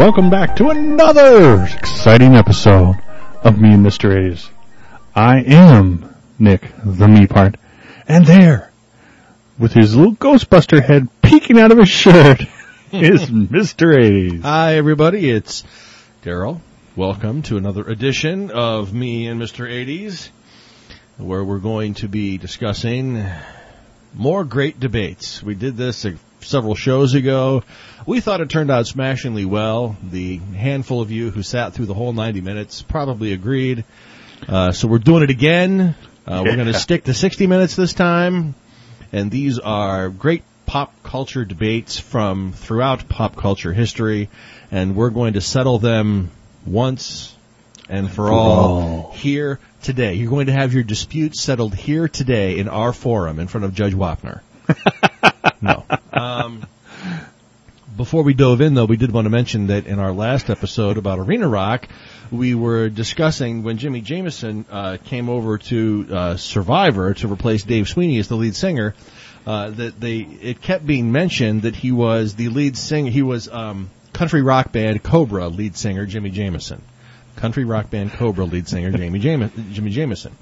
[0.00, 2.96] welcome back to another exciting episode
[3.44, 4.10] of Me and Mr.
[4.10, 4.48] 80s.
[5.14, 7.56] I am Nick, the me part,
[8.08, 8.72] and there,
[9.58, 12.40] with his little Ghostbuster head peeking out of his shirt,
[12.92, 13.94] is Mr.
[13.94, 14.40] 80s.
[14.40, 15.28] Hi, everybody.
[15.28, 15.64] It's
[16.22, 16.62] Daryl.
[16.96, 19.68] Welcome to another edition of Me and Mr.
[19.68, 20.30] 80s,
[21.18, 23.22] where we're going to be discussing
[24.14, 25.42] more great debates.
[25.42, 26.12] We did this uh,
[26.42, 27.62] several shows ago.
[28.06, 29.96] We thought it turned out smashingly well.
[30.02, 33.84] The handful of you who sat through the whole 90 minutes probably agreed.
[34.48, 35.94] Uh, so we're doing it again.
[36.26, 38.54] Uh, we're going to stick to 60 minutes this time.
[39.12, 44.28] And these are great pop culture debates from throughout pop culture history.
[44.70, 46.30] And we're going to settle them
[46.64, 47.36] once
[47.88, 50.14] and for all here today.
[50.14, 53.74] You're going to have your disputes settled here today in our forum in front of
[53.74, 54.40] Judge Wapner.
[55.60, 55.84] no.
[56.12, 56.66] Um,
[57.96, 60.96] before we dove in, though, we did want to mention that in our last episode
[60.96, 61.88] about Arena Rock,
[62.30, 67.88] we were discussing when Jimi Jamison uh, came over to uh, Survivor to replace Dave
[67.88, 68.94] Sweeney as the lead singer.
[69.46, 73.10] Uh, that they it kept being mentioned that he was the lead singer.
[73.10, 76.82] He was um, country rock band Cobra lead singer Jimi Jamison
[77.36, 80.36] country rock band Cobra lead singer Jamie Jami- Jimi Jamison.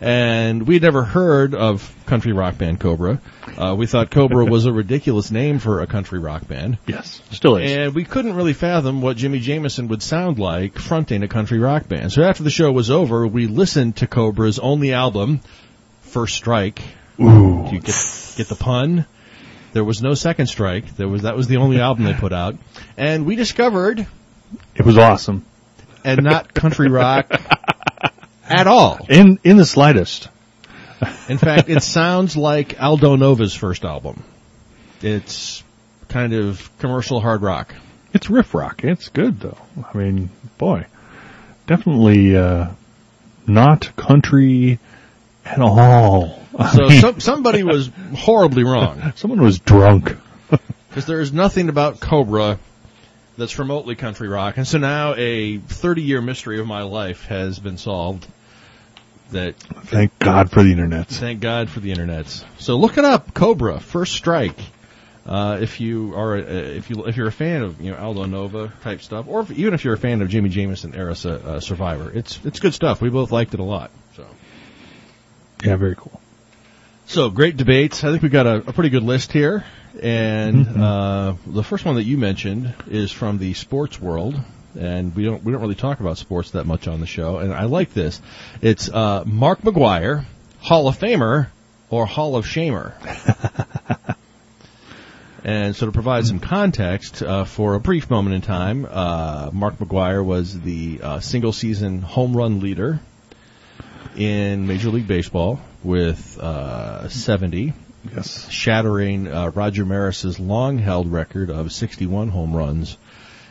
[0.00, 3.20] And we'd never heard of country rock band Cobra.
[3.56, 6.78] Uh, we thought Cobra was a ridiculous name for a country rock band.
[6.86, 7.70] Yes, still is.
[7.70, 11.88] And we couldn't really fathom what Jimi Jamison would sound like fronting a country rock
[11.88, 12.12] band.
[12.12, 15.40] So after the show was over, we listened to Cobra's only album,
[16.02, 16.82] First Strike.
[17.20, 17.66] Ooh.
[17.68, 19.06] Do you get, get the pun?
[19.72, 20.96] There was no second strike.
[20.96, 22.56] There was, that was the only album they put out.
[22.96, 24.04] And we discovered
[24.74, 25.44] It was awesome.
[26.04, 27.30] And not country rock
[28.48, 29.06] at all.
[29.08, 30.28] In, in the slightest.
[31.28, 34.22] In fact, it sounds like Aldo Nova's first album.
[35.00, 35.62] It's
[36.08, 37.74] kind of commercial hard rock.
[38.12, 38.84] It's riff rock.
[38.84, 39.58] It's good though.
[39.82, 40.86] I mean, boy,
[41.66, 42.68] definitely, uh,
[43.46, 44.78] not country
[45.44, 46.38] at all.
[46.74, 50.16] So some, somebody was horribly wrong someone was drunk.
[50.88, 52.58] because there is nothing about Cobra
[53.40, 57.58] that's remotely country rock, and so now a 30 year mystery of my life has
[57.58, 58.26] been solved.
[59.32, 61.06] That Thank God for the internet.
[61.06, 62.26] Thank God for the internet.
[62.58, 64.58] So look it up, Cobra, First Strike.
[65.24, 68.24] Uh, if you are, a, if you if you're a fan of you know Aldo
[68.24, 71.60] Nova type stuff, or if, even if you're a fan of Jimi Jamison era uh,
[71.60, 73.00] Survivor, it's it's good stuff.
[73.00, 73.92] We both liked it a lot.
[74.16, 74.26] So
[75.62, 76.20] Yeah, very cool.
[77.06, 78.02] so great debates.
[78.02, 79.64] I think we got a, a pretty good list here,
[80.00, 84.40] and uh, the first one that you mentioned is from the sports world.
[84.78, 87.52] And we don't we don't really talk about sports that much on the show, and
[87.52, 88.20] I like this.
[88.62, 90.24] It's uh, Mark McGwire,
[90.60, 91.48] Hall of Famer
[91.88, 92.94] or Hall of Shamer.
[95.42, 99.78] And so to provide some context, uh, for a brief moment in time, uh, Mark
[99.78, 103.00] McGwire was the uh, single season home run leader
[104.16, 107.72] in Major League Baseball with uh, 70,
[108.14, 108.48] Yes.
[108.50, 112.96] shattering uh, Roger Maris's long held record of 61 home runs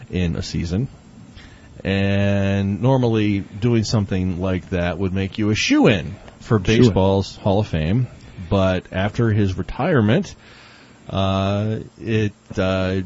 [0.10, 0.88] in a season.
[1.84, 7.60] And normally doing something like that would make you a shoe in for baseball's Hall
[7.60, 8.08] of Fame.
[8.50, 10.36] But after his retirement,
[11.10, 13.02] uh, it uh,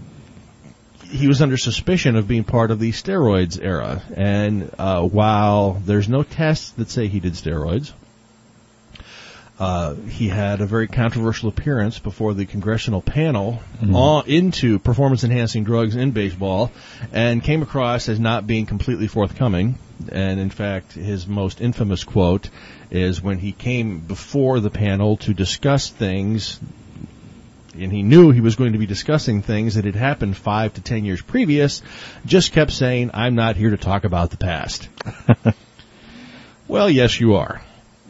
[1.03, 4.01] he was under suspicion of being part of the steroids era.
[4.15, 7.93] And uh, while there's no tests that say he did steroids,
[9.63, 15.63] uh, he had a very controversial appearance before the congressional panel on, into performance enhancing
[15.63, 16.69] drugs in baseball
[17.13, 19.77] and came across as not being completely forthcoming.
[20.11, 22.49] And in fact, his most infamous quote
[22.91, 26.59] is when he came before the panel to discuss things
[27.73, 30.81] and he knew he was going to be discussing things that had happened five to
[30.81, 31.81] ten years previous,
[32.25, 34.89] just kept saying, I'm not here to talk about the past.
[36.67, 37.61] well, yes, you are.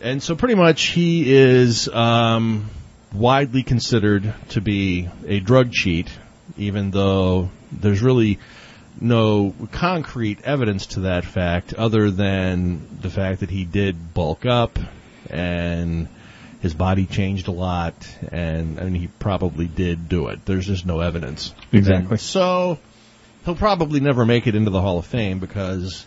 [0.04, 2.70] And so pretty much he is um,
[3.14, 6.10] widely considered to be a drug cheat,
[6.58, 8.38] even though there's really
[9.00, 14.78] no concrete evidence to that fact other than the fact that he did bulk up
[15.30, 16.10] and
[16.62, 17.96] his body changed a lot
[18.30, 20.46] and I mean he probably did do it.
[20.46, 21.56] There's just no evidence.
[21.72, 22.12] Exactly.
[22.12, 22.78] And so
[23.46, 26.06] he'll probably never make it into the Hall of Fame because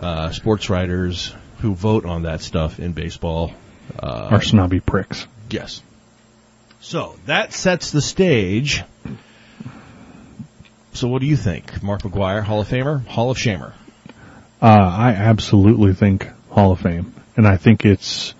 [0.00, 3.52] uh, sports writers who vote on that stuff in baseball
[3.98, 5.26] uh, Are snobby pricks.
[5.50, 5.82] Yes.
[6.80, 8.82] So that sets the stage.
[10.92, 11.82] So what do you think?
[11.82, 13.72] Mark McGwire, Hall of Famer, Hall of Shamer?
[14.60, 17.14] Uh, I absolutely think Hall of Fame.
[17.36, 18.34] And I think it's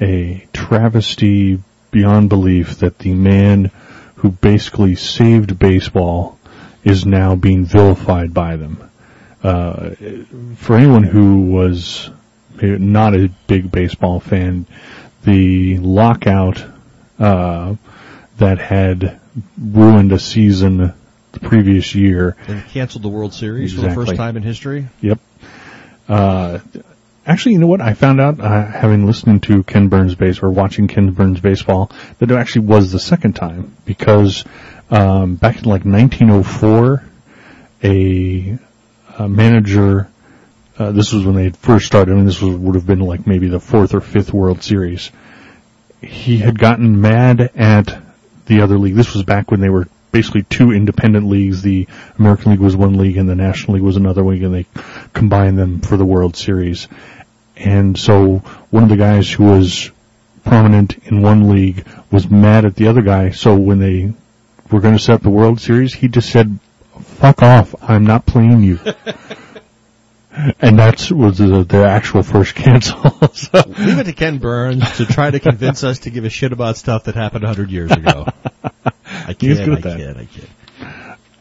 [0.00, 3.70] a travesty beyond belief that the man
[4.16, 6.38] who basically saved baseball
[6.84, 8.90] is now being vilified by them.
[9.42, 9.90] Uh,
[10.56, 12.10] for anyone who was
[12.62, 14.66] not a big baseball fan,
[15.24, 16.64] the lockout
[17.18, 17.74] uh,
[18.38, 19.20] that had
[19.58, 20.94] ruined a season
[21.32, 22.36] the previous year.
[22.48, 23.94] And canceled the World Series exactly.
[23.94, 24.88] for the first time in history.
[25.00, 25.18] Yep.
[26.08, 26.58] Uh,
[27.26, 27.80] actually, you know what?
[27.80, 31.92] I found out, uh, having listened to Ken Burns base or watching Ken Burns baseball,
[32.18, 34.44] that it actually was the second time because
[34.90, 37.04] um, back in like 1904,
[37.82, 38.58] a,
[39.18, 40.08] a manager.
[40.80, 42.10] Uh, this was when they first started.
[42.10, 45.10] I mean, this was, would have been like maybe the fourth or fifth World Series.
[46.00, 48.00] He had gotten mad at
[48.46, 48.94] the other league.
[48.94, 51.60] This was back when they were basically two independent leagues.
[51.60, 51.86] The
[52.18, 54.64] American League was one league and the National League was another league and they
[55.12, 56.88] combined them for the World Series.
[57.56, 58.38] And so
[58.70, 59.90] one of the guys who was
[60.46, 63.32] prominent in one league was mad at the other guy.
[63.32, 64.14] So when they
[64.70, 66.58] were going to set up the World Series, he just said,
[67.02, 67.74] fuck off.
[67.82, 68.78] I'm not playing you.
[70.32, 73.00] and that's was the, the actual first cancel.
[73.32, 73.62] so.
[73.66, 76.76] Leave it to Ken Burns to try to convince us to give a shit about
[76.76, 78.26] stuff that happened 100 years ago.
[79.04, 79.96] I kid, He's good at I that.
[79.96, 80.48] kid, I kid.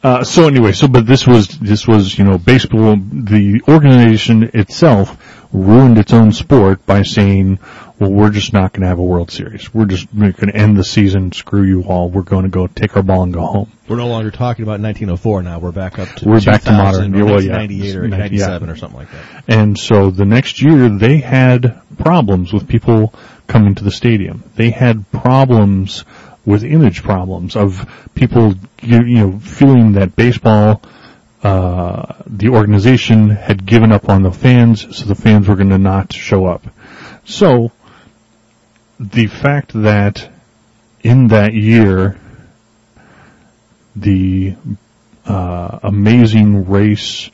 [0.01, 2.95] Uh, so anyway, so but this was this was you know baseball.
[2.95, 5.17] The organization itself
[5.51, 7.59] ruined its own sport by saying,
[7.97, 9.73] "Well, we're just not going to have a World Series.
[9.73, 11.31] We're just going to end the season.
[11.31, 12.09] Screw you all.
[12.09, 14.79] We're going to go take our ball and go home." We're no longer talking about
[14.79, 15.59] 1904 now.
[15.59, 17.19] We're back up to we're back to modern.
[17.19, 18.73] Or well, yeah, 98 or 97 yeah.
[18.73, 19.43] or something like that.
[19.47, 23.13] And so the next year they had problems with people
[23.47, 24.43] coming to the stadium.
[24.55, 26.05] They had problems
[26.45, 30.81] with image problems of people, you, you know, feeling that baseball,
[31.43, 35.77] uh, the organization had given up on the fans, so the fans were going to
[35.77, 36.63] not show up.
[37.25, 37.71] So,
[38.99, 40.29] the fact that
[41.01, 42.17] in that year,
[43.95, 44.55] the
[45.25, 47.29] uh, amazing race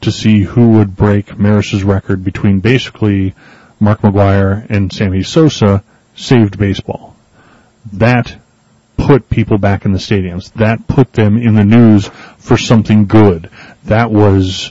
[0.00, 3.34] to see who would break Maris's record between basically
[3.80, 5.82] Mark McGwire and Sammy Sosa
[6.14, 7.16] saved baseball
[7.92, 8.38] that
[9.08, 10.52] put people back in the stadiums.
[10.52, 13.48] That put them in the news for something good.
[13.84, 14.70] That was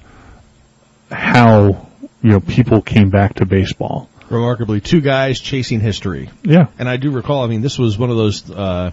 [1.10, 1.88] how,
[2.22, 4.08] you know, people came back to baseball.
[4.30, 6.30] Remarkably, two guys chasing history.
[6.44, 6.68] Yeah.
[6.78, 8.92] And I do recall, I mean, this was one of those, uh,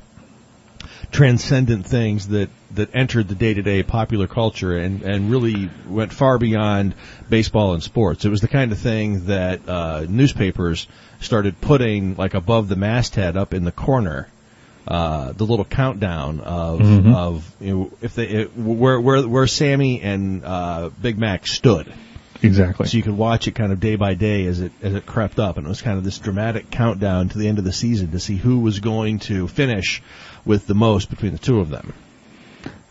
[1.11, 6.95] transcendent things that, that entered the day-to-day popular culture and, and really went far beyond
[7.29, 8.25] baseball and sports.
[8.25, 10.87] It was the kind of thing that, uh, newspapers
[11.21, 14.29] started putting like above the masthead up in the corner
[14.87, 17.15] uh, the little countdown of mm-hmm.
[17.15, 21.93] of you know, if they it, where where where Sammy and uh, Big Mac stood.
[22.43, 22.87] Exactly.
[22.87, 25.39] So you could watch it kind of day by day as it as it crept
[25.39, 28.11] up, and it was kind of this dramatic countdown to the end of the season
[28.11, 30.03] to see who was going to finish
[30.45, 31.95] with the most between the two of them.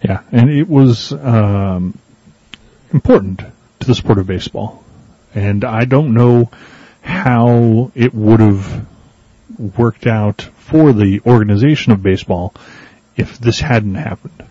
[0.01, 1.97] Yeah, and it was um,
[2.91, 3.43] important
[3.79, 4.83] to the sport of baseball,
[5.35, 6.49] and I don't know
[7.01, 8.87] how it would have
[9.77, 12.53] worked out for the organization of baseball
[13.17, 14.43] if this hadn't happened.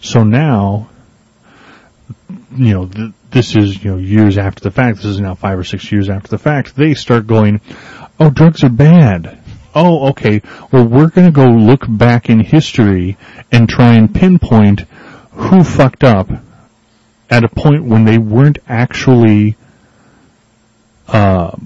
[0.00, 0.90] So now,
[2.54, 4.98] you know, th- this is, you know, years after the fact.
[4.98, 6.76] This is now five or six years after the fact.
[6.76, 7.60] They start going,
[8.18, 9.38] oh, drugs are bad.
[9.74, 10.42] Oh, okay.
[10.70, 13.16] Well, we're going to go look back in history
[13.50, 14.80] and try and pinpoint
[15.32, 16.28] who fucked up
[17.30, 19.56] at a point when they weren't actually,
[21.08, 21.56] uh,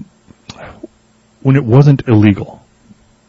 [1.41, 2.58] when it wasn't illegal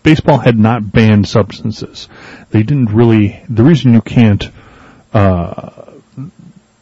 [0.03, 2.09] baseball had not banned substances.
[2.51, 3.43] They didn't really.
[3.49, 4.51] The reason you can't
[5.13, 5.91] uh,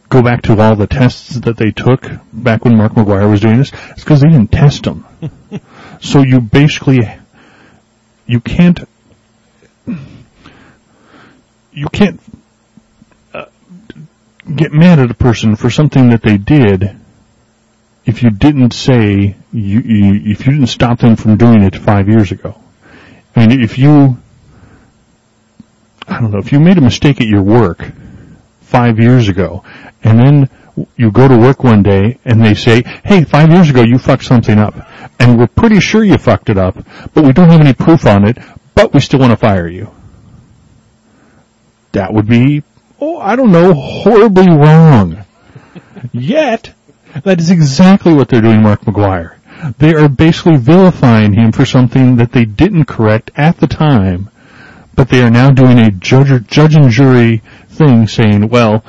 [0.09, 3.57] go back to all the tests that they took back when Mark McGwire was doing
[3.57, 5.05] this is because they didn't test them.
[6.01, 6.99] so you basically
[8.25, 8.87] you can't
[11.71, 12.19] you can't
[13.33, 13.45] uh,
[14.53, 16.95] get mad at a person for something that they did
[18.05, 22.07] if you didn't say you, you if you didn't stop them from doing it five
[22.07, 22.59] years ago.
[23.39, 24.17] I mean, if you,
[26.09, 27.89] I don't know, if you made a mistake at your work
[28.59, 29.63] five years ago,
[30.03, 30.49] and then
[30.97, 34.25] you go to work one day and they say, hey, five years ago you fucked
[34.25, 34.75] something up,
[35.19, 36.75] and we're pretty sure you fucked it up,
[37.13, 38.37] but we don't have any proof on it,
[38.75, 39.89] but we still want to fire you.
[41.93, 42.63] That would be,
[42.99, 45.23] oh, I don't know, horribly wrong.
[46.11, 46.73] Yet,
[47.23, 49.38] that is exactly what they're doing Mark McGwire.
[49.77, 54.29] They are basically vilifying him for something that they didn't correct at the time,
[54.95, 58.83] but they are now doing a judge, judge and jury thing saying, well,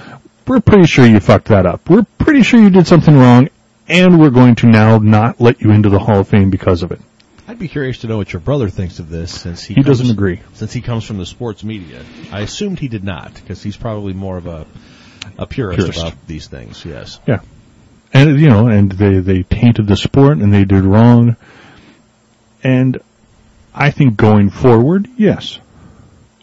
[0.46, 1.88] we're pretty sure you fucked that up.
[1.88, 3.48] We're pretty sure you did something wrong,
[3.88, 6.92] and we're going to now not let you into the Hall of Fame because of
[6.92, 7.00] it.
[7.46, 9.98] I'd be curious to know what your brother thinks of this, since he, he comes,
[9.98, 10.40] doesn't agree.
[10.54, 14.12] Since he comes from the sports media, I assumed he did not, because he's probably
[14.12, 14.66] more of a
[15.38, 16.00] a purist, Purist.
[16.00, 16.84] about these things.
[16.84, 17.18] Yes.
[17.26, 17.40] Yeah.
[18.12, 21.36] And, you know, and they, they tainted the sport and they did wrong.
[22.62, 23.00] And
[23.74, 25.58] I think going forward, yes.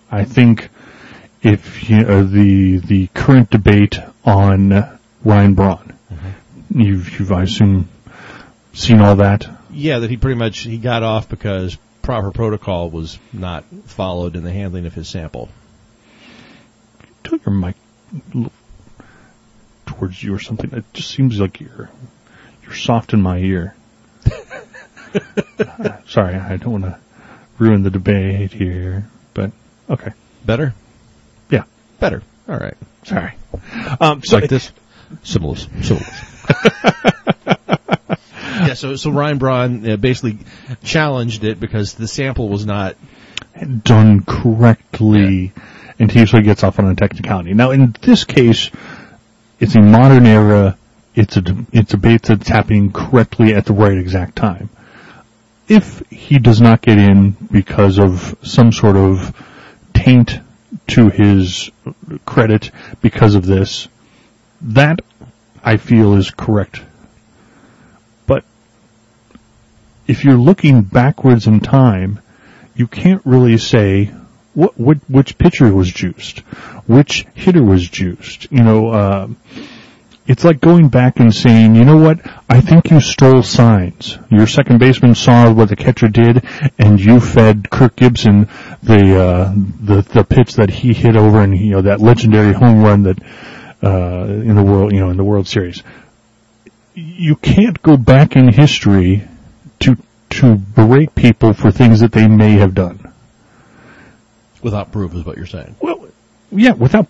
[0.09, 0.69] I think
[1.41, 5.93] if you uh, the, the current debate on Ryan Braun,
[6.73, 7.89] you've, you've, I assume,
[8.73, 9.47] seen all that.
[9.69, 14.43] Yeah, that he pretty much he got off because proper protocol was not followed in
[14.43, 15.49] the handling of his sample.
[17.23, 17.75] Tilt your mic
[19.97, 20.71] towards you or something.
[20.73, 21.89] It just seems like you're,
[22.63, 23.75] you're soft in my ear.
[26.07, 26.99] Sorry, I don't want to
[27.57, 29.51] ruin the debate here, but
[29.89, 30.11] okay.
[30.45, 30.73] Better?
[31.49, 31.63] Yeah.
[31.99, 32.21] Better.
[32.47, 32.77] All right.
[33.03, 33.33] Sorry.
[33.99, 34.71] Um, so like this?
[35.23, 35.67] Similes.
[35.81, 36.07] Similes.
[38.67, 40.39] yeah, so, so Ryan Braun uh, basically
[40.83, 42.95] challenged it because the sample was not
[43.83, 45.53] done correctly,
[45.99, 47.53] and he usually gets off on a technicality.
[47.53, 48.69] Now, in this case,
[49.59, 50.77] it's a modern era.
[51.15, 54.69] It's a it's a debate that's happening correctly at the right exact time.
[55.67, 59.35] If he does not get in because of some sort of
[59.93, 60.39] taint
[60.87, 61.71] to his
[62.25, 62.71] credit
[63.01, 63.87] because of this,
[64.61, 65.01] that
[65.63, 66.81] I feel is correct.
[68.25, 68.45] But
[70.05, 72.19] if you're looking backwards in time,
[72.75, 74.11] you can't really say
[74.57, 76.39] what, what which pitcher was juiced,
[76.87, 78.51] which hitter was juiced.
[78.51, 79.27] You know, uh,
[80.25, 82.19] it's like going back and saying, you know what?
[82.49, 84.17] I think you stole signs.
[84.31, 86.43] Your second baseman saw what the catcher did,
[86.79, 88.49] and you fed Kirk Gibson
[88.81, 92.81] the uh, the the pitch that he hit over, and you know that legendary home
[92.81, 93.19] run that
[93.83, 95.83] uh, in the world, you know, in the World Series.
[96.95, 99.27] You can't go back in history
[99.81, 99.97] to
[100.31, 103.06] to berate people for things that they may have done.
[104.61, 105.75] Without proof, is what you're saying.
[105.79, 106.07] Well,
[106.51, 107.07] yeah, without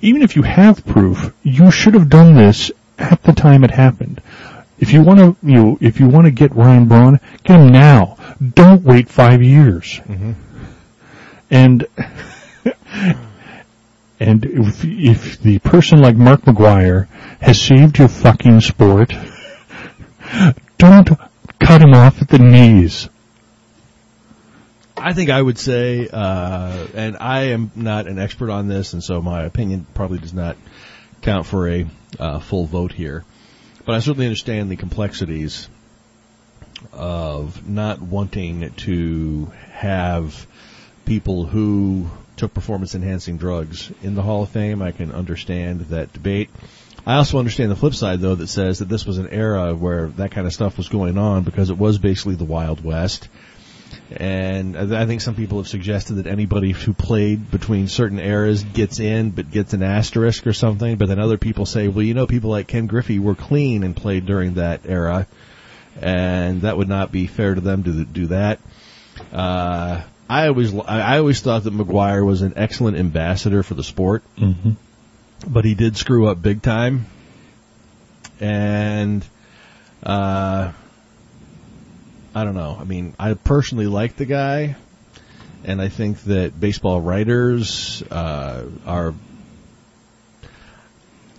[0.00, 4.22] even if you have proof, you should have done this at the time it happened.
[4.78, 7.72] If you want to, you know, if you want to get Ryan Braun, get him
[7.72, 8.16] now.
[8.54, 10.00] Don't wait five years.
[10.04, 10.32] Mm-hmm.
[11.50, 11.86] And
[14.20, 17.08] and if, if the person like Mark McGwire
[17.40, 19.14] has saved your fucking sport,
[20.78, 21.10] don't
[21.60, 23.08] cut him off at the knees.
[24.96, 29.02] I think I would say, uh, and I am not an expert on this, and
[29.02, 30.56] so my opinion probably does not
[31.20, 31.86] count for a
[32.18, 33.24] uh, full vote here.
[33.84, 35.68] But I certainly understand the complexities
[36.92, 40.46] of not wanting to have
[41.04, 44.80] people who took performance enhancing drugs in the Hall of Fame.
[44.82, 46.50] I can understand that debate.
[47.06, 50.08] I also understand the flip side though that says that this was an era where
[50.08, 53.28] that kind of stuff was going on because it was basically the Wild West.
[54.10, 59.00] And I think some people have suggested that anybody who played between certain eras gets
[59.00, 60.96] in, but gets an asterisk or something.
[60.96, 63.96] But then other people say, well, you know, people like Ken Griffey were clean and
[63.96, 65.26] played during that era,
[66.00, 68.60] and that would not be fair to them to do that.
[69.32, 74.22] Uh, I always, I always thought that McGwire was an excellent ambassador for the sport,
[74.38, 74.72] Mm-hmm.
[75.46, 77.06] but he did screw up big time.
[78.40, 79.24] And,
[80.02, 80.72] uh,
[82.34, 82.76] I don't know.
[82.78, 84.76] I mean, I personally like the guy,
[85.64, 89.14] and I think that baseball writers uh, are.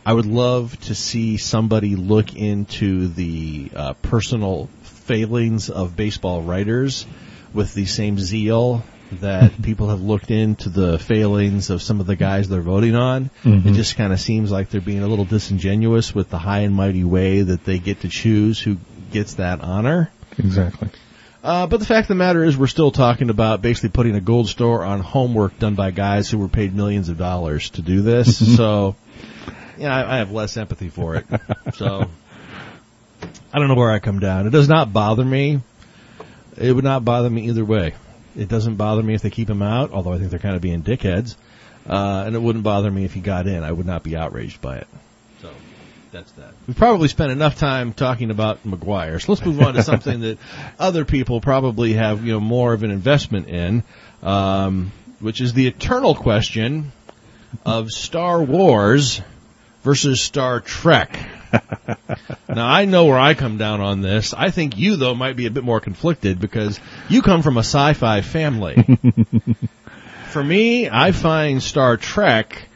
[0.05, 7.05] I would love to see somebody look into the uh, personal failings of baseball writers
[7.53, 8.83] with the same zeal
[9.13, 13.31] that people have looked into the failings of some of the guys they're voting on.
[13.43, 13.65] Mhm.
[13.65, 16.75] It just kind of seems like they're being a little disingenuous with the high and
[16.75, 18.77] mighty way that they get to choose who
[19.11, 20.11] gets that honor.
[20.38, 20.89] Exactly.
[21.44, 24.22] Uh, but the fact of the matter is, we're still talking about basically putting a
[24.22, 28.01] gold store on homework done by guys who were paid millions of dollars to do
[28.01, 28.56] this.
[28.58, 28.96] so,
[29.77, 31.25] yeah, I, I have less empathy for it.
[31.75, 32.10] So,
[33.51, 34.48] I don't know where I come down.
[34.48, 35.60] It does not bother me.
[36.58, 37.94] It would not bother me either way.
[38.36, 40.62] It doesn't bother me if they keep him out, although I think they're kind of
[40.62, 41.36] being dickheads.
[41.88, 43.63] Uh, and it wouldn't bother me if he got in.
[43.63, 44.88] I would not be outraged by it.
[45.42, 45.51] So,
[46.15, 46.53] that's that.
[46.65, 50.38] We've probably spent enough time talking about McGwire, so let's move on to something that
[50.79, 53.84] other people probably have, you know, more of an investment in,
[54.24, 56.93] um, which is the eternal question
[57.65, 59.22] of Star Wars
[59.84, 61.19] versus Star Trek.
[62.48, 64.34] now I know where I come down on this.
[64.34, 66.79] I think you though might be a bit more conflicted because
[67.10, 68.98] you come from a sci-fi family.
[70.29, 72.69] For me, I find Star Trek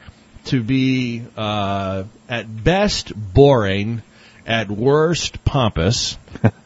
[0.49, 4.01] to be uh, at best boring,
[4.45, 6.17] at worst pompous,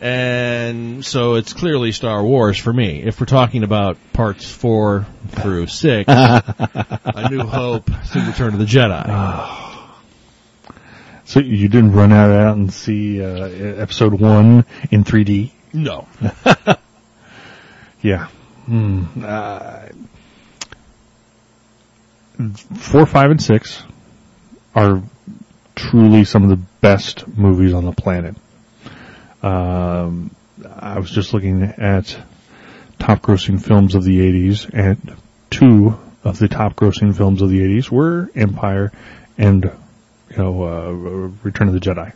[0.00, 3.02] And so it's clearly Star Wars for me.
[3.02, 8.66] If we're talking about parts four through six, A New Hope to Return of the
[8.66, 9.90] Jedi.
[11.24, 15.52] So you didn't run out out and see uh, episode one in 3D?
[15.72, 16.06] No.
[18.02, 18.26] Yeah.
[18.66, 19.04] Hmm.
[19.24, 19.86] Uh,
[22.76, 23.82] four, five, and six
[24.74, 25.02] are
[25.74, 28.36] truly some of the best movies on the planet.
[29.42, 32.16] Um, I was just looking at
[32.98, 35.16] top grossing films of the 80s, and
[35.50, 38.92] two of the top grossing films of the 80s were Empire
[39.36, 39.64] and,
[40.30, 40.90] you know, uh,
[41.42, 42.12] Return of the Jedi.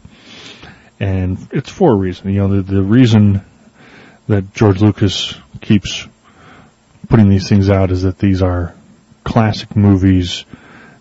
[1.00, 2.32] And it's for a reason.
[2.32, 3.42] You know, the, the reason
[4.28, 6.06] that George Lucas keeps
[7.08, 8.74] putting these things out is that these are
[9.28, 10.44] classic movies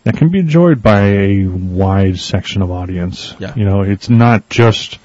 [0.04, 3.34] that can be enjoyed by a wide section of audience.
[3.40, 3.56] Yeah.
[3.56, 5.00] You know, it's not just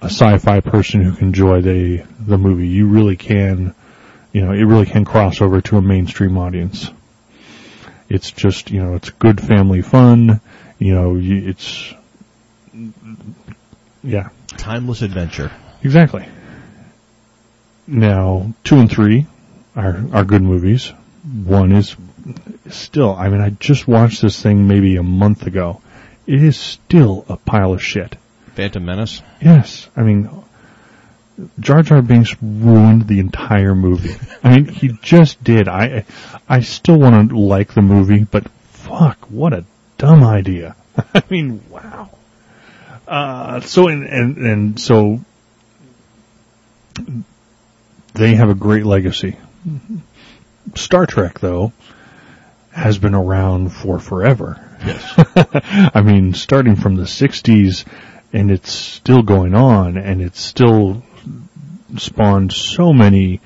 [0.00, 2.66] a sci-fi person who can enjoy the the movie.
[2.66, 3.74] You really can,
[4.32, 6.90] you know, it really can cross over to a mainstream audience.
[8.08, 10.40] It's just, you know, it's good family fun.
[10.78, 11.94] You know, it's,
[14.02, 15.50] yeah, Timeless adventure.
[15.82, 16.26] Exactly.
[17.86, 19.26] Now, two and three
[19.76, 20.92] are are good movies.
[21.24, 21.96] One is
[22.72, 23.14] still.
[23.14, 25.80] I mean, I just watched this thing maybe a month ago.
[26.26, 28.16] It is still a pile of shit.
[28.54, 29.22] Phantom Menace.
[29.40, 30.28] Yes, I mean,
[31.58, 34.14] Jar Jar Binks ruined the entire movie.
[34.42, 35.68] I mean, he just did.
[35.68, 36.04] I
[36.48, 39.64] I still want to like the movie, but fuck, what a
[39.98, 40.76] dumb idea.
[41.14, 42.10] I mean, wow.
[43.08, 45.20] Uh, so and, and and so
[48.14, 49.36] they have a great legacy.
[50.74, 51.72] Star Trek, though,
[52.72, 54.60] has been around for forever.
[54.84, 55.14] Yes.
[55.94, 57.84] I mean, starting from the 60s,
[58.32, 61.02] and it's still going on, and it's still
[61.98, 63.40] spawned so many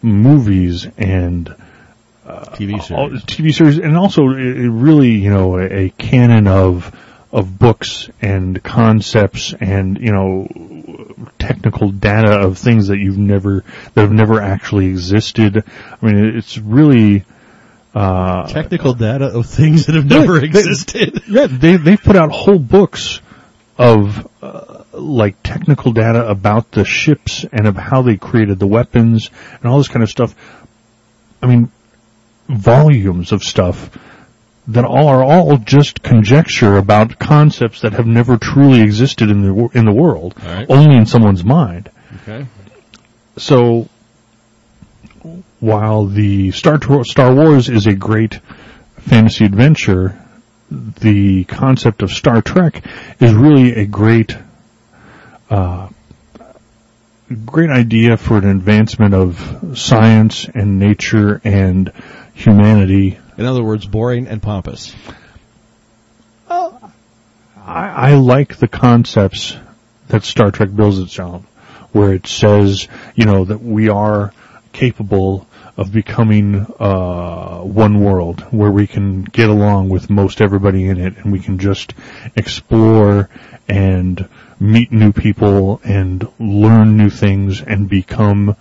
[0.00, 1.54] movies and
[2.24, 3.24] uh, TV all- series.
[3.24, 6.94] TV series, and also it, it really, you know, a, a canon of
[7.32, 10.48] of books and concepts and you know
[11.38, 15.64] technical data of things that you've never that have never actually existed.
[16.00, 17.24] I mean, it's really.
[17.98, 21.22] Uh, Technical data of things that have never Right, they- existed.
[21.28, 23.20] yeah, they they've put out whole books
[23.78, 29.30] of uh, like technical data about the ships and of how they created the weapons
[29.60, 30.34] and all this kind of stuff.
[31.42, 31.70] I mean,
[32.48, 33.90] volumes of stuff
[34.68, 39.68] that all are all just conjecture about concepts that have never truly existed in the
[39.72, 40.66] in the world, right.
[40.68, 41.88] only in someone's mind.
[42.22, 42.46] Okay.
[43.38, 43.88] So,
[45.60, 48.40] while the Star Star Wars is a great
[48.98, 50.18] fantasy adventure,
[50.70, 52.84] the concept of Star Trek
[53.20, 54.36] is really a great,
[55.48, 55.88] uh,
[57.44, 61.92] great idea for an advancement of science and nature and
[62.34, 63.18] humanity.
[63.38, 64.94] In other words, boring and pompous.
[67.66, 69.56] I, I like the concepts
[70.08, 71.44] that Star Trek builds itself,
[71.92, 74.32] where it says, you know, that we are
[74.76, 75.46] capable
[75.78, 81.16] of becoming uh, one world, where we can get along with most everybody in it,
[81.16, 81.94] and we can just
[82.36, 83.30] explore
[83.68, 84.28] and
[84.60, 88.54] meet new people and learn new things and become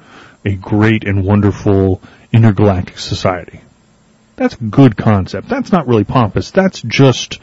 [0.45, 2.01] a great and wonderful
[2.32, 3.60] intergalactic society.
[4.38, 5.49] That's a good concept.
[5.49, 6.51] That's not really pompous.
[6.51, 7.41] That's just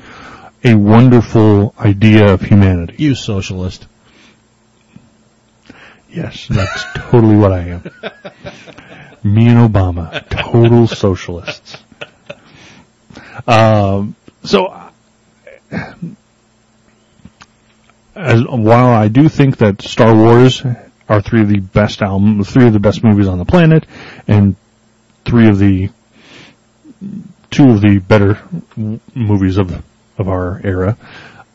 [0.64, 2.96] a wonderful idea of humanity.
[2.98, 3.87] You socialist.
[6.12, 7.83] Yes, that's totally what I am.
[9.25, 11.79] Me and Obama, total socialists.
[13.46, 14.90] Um, so,
[18.14, 20.62] as, while I do think that Star Wars
[21.09, 23.87] are three of the best album, three of the best movies on the planet,
[24.29, 24.57] and
[25.25, 25.88] three of the
[27.51, 28.38] two of the better
[29.14, 29.83] movies of
[30.18, 30.98] of our era.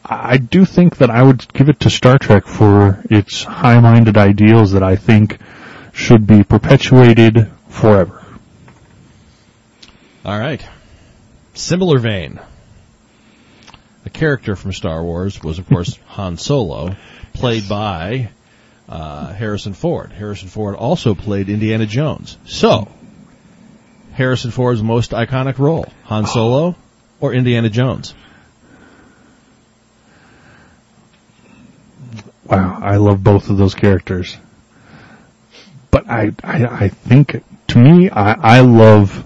[0.09, 4.71] I do think that I would give it to Star Trek for its high-minded ideals
[4.71, 5.37] that I think
[5.91, 8.23] should be perpetuated forever.
[10.23, 10.65] All right.
[11.55, 12.39] Similar vein.
[14.05, 16.95] A character from Star Wars was, of course, Han Solo,
[17.33, 18.29] played by
[18.87, 20.13] uh, Harrison Ford.
[20.13, 22.37] Harrison Ford also played Indiana Jones.
[22.45, 22.87] So,
[24.13, 26.75] Harrison Ford's most iconic role: Han Solo
[27.19, 28.13] or Indiana Jones?
[32.49, 34.37] Wow, I love both of those characters.
[35.91, 39.25] But I, I, I think, to me, I, I love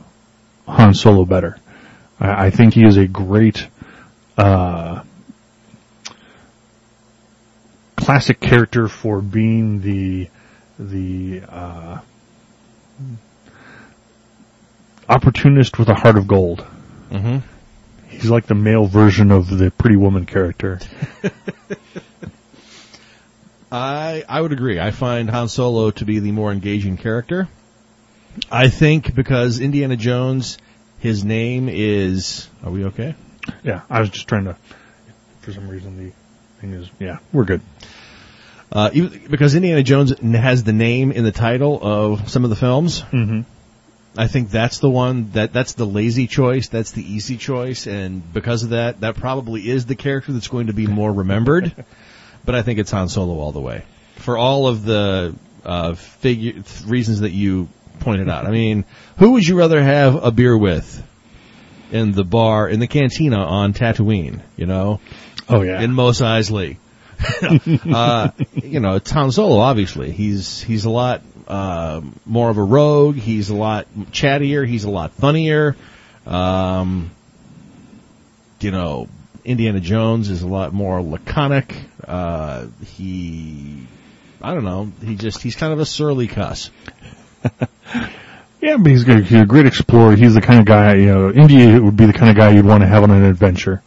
[0.68, 1.58] Han Solo better.
[2.20, 3.68] I, I think he is a great,
[4.38, 5.04] uh,
[7.96, 10.28] classic character for being the
[10.80, 12.00] the uh,
[15.08, 16.66] opportunist with a heart of gold.
[17.12, 17.38] Mm-hmm.
[18.08, 20.80] He's like the male version of the Pretty Woman character.
[23.72, 24.80] I I would agree.
[24.80, 27.48] I find Han Solo to be the more engaging character.
[28.52, 30.58] I think because Indiana Jones,
[31.00, 32.48] his name is.
[32.64, 33.16] Are we okay?
[33.64, 34.56] Yeah, I was just trying to.
[35.42, 36.12] For some reason, the
[36.60, 37.62] thing is, yeah, we're good.
[38.72, 42.56] Uh, even, because Indiana Jones has the name in the title of some of the
[42.56, 43.02] films.
[43.02, 43.42] Mm-hmm.
[44.16, 46.68] I think that's the one that that's the lazy choice.
[46.68, 50.68] That's the easy choice, and because of that, that probably is the character that's going
[50.68, 51.86] to be more remembered.
[52.46, 53.84] but I think it's Han Solo all the way
[54.16, 57.68] for all of the uh, figure reasons that you
[58.00, 58.46] pointed out.
[58.46, 58.86] I mean,
[59.18, 61.04] who would you rather have a beer with
[61.92, 64.42] in the bar in the cantina on Tatooine?
[64.58, 65.00] You know,
[65.50, 66.78] Oh yeah, in Mos Eisley.
[67.94, 69.60] uh, you know, it's Han Solo.
[69.60, 73.16] Obviously, he's he's a lot uh, more of a rogue.
[73.16, 74.68] He's a lot chattier.
[74.68, 75.76] He's a lot funnier.
[76.26, 77.12] Um,
[78.60, 79.08] you know,
[79.46, 81.76] Indiana Jones is a lot more laconic.
[82.08, 83.88] Uh, he,
[84.42, 84.92] I don't know.
[85.04, 86.70] He just he's kind of a surly cuss.
[88.62, 89.26] yeah, but he's, good.
[89.26, 90.16] he's a great explorer.
[90.16, 92.66] He's the kind of guy, you know, Indy would be the kind of guy you'd
[92.66, 93.82] want to have on an adventure.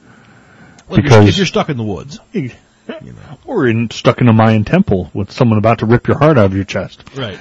[0.88, 2.50] Well, if, you're, Because- if you're stuck in the woods, you
[2.88, 3.38] know.
[3.46, 6.46] Or in, stuck in a Mayan temple with someone about to rip your heart out
[6.46, 7.04] of your chest.
[7.16, 7.38] Right.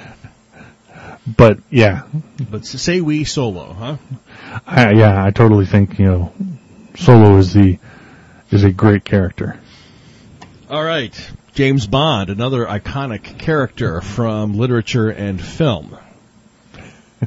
[1.26, 2.02] But yeah,
[2.50, 3.96] But say we solo, huh?
[4.66, 6.32] I, yeah, I totally think you know,
[6.96, 7.78] Solo is the
[8.50, 9.58] is a great character.
[10.68, 11.14] All right.
[11.54, 15.96] James Bond, another iconic character from literature and film.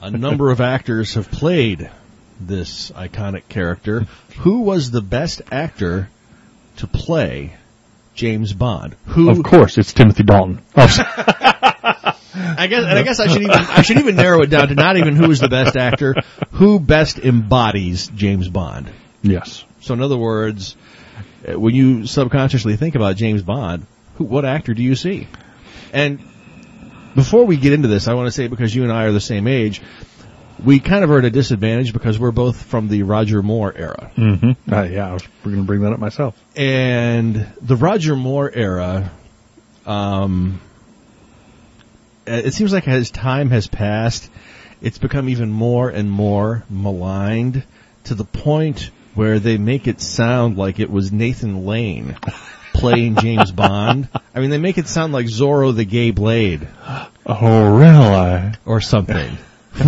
[0.01, 1.89] A number of actors have played
[2.39, 4.06] this iconic character.
[4.39, 6.10] Who was the best actor
[6.77, 7.56] to play
[8.15, 8.95] James Bond?
[9.06, 10.62] Who Of course, it's Timothy Dalton.
[10.75, 10.84] Oh,
[12.39, 14.75] I guess and I guess I should even I should even narrow it down to
[14.75, 16.15] not even who is the best actor,
[16.51, 18.91] who best embodies James Bond.
[19.23, 19.63] yes.
[19.80, 20.75] So in other words,
[21.55, 25.27] when you subconsciously think about James Bond, who, what actor do you see?
[25.93, 26.19] And
[27.15, 29.19] before we get into this, I want to say because you and I are the
[29.19, 29.81] same age,
[30.63, 34.12] we kind of are at a disadvantage because we're both from the Roger Moore era.
[34.17, 34.73] Mm-hmm.
[34.73, 36.39] Uh, yeah, I was going to bring that up myself.
[36.55, 39.12] And the Roger Moore era,
[39.86, 40.60] um,
[42.25, 44.29] it seems like as time has passed,
[44.81, 47.63] it's become even more and more maligned
[48.05, 52.15] to the point where they make it sound like it was Nathan Lane
[52.73, 54.08] playing James Bond.
[54.36, 56.67] I mean, they make it sound like Zorro the Gay Blade
[57.25, 58.53] Oh, really?
[58.63, 59.38] or something,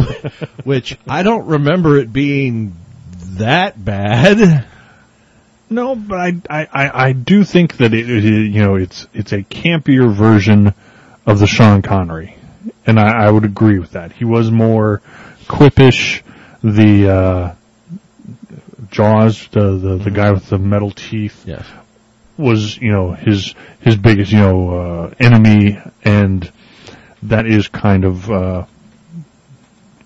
[0.64, 2.76] which I don't remember it being
[3.38, 4.66] that bad.
[5.70, 9.44] No, but I, I, I, do think that it, it, you know, it's, it's a
[9.44, 10.74] campier version
[11.28, 12.36] of the Sean Connery.
[12.88, 14.12] And I, I would agree with that.
[14.12, 15.04] He was more
[15.46, 16.24] quippish,
[16.64, 17.56] the, uh,
[18.92, 21.66] Jaws, the, the, the guy with the metal teeth Yes.
[22.38, 26.52] was, you know, his, his biggest, you know, uh, enemy and
[27.24, 28.66] that is kind of, uh,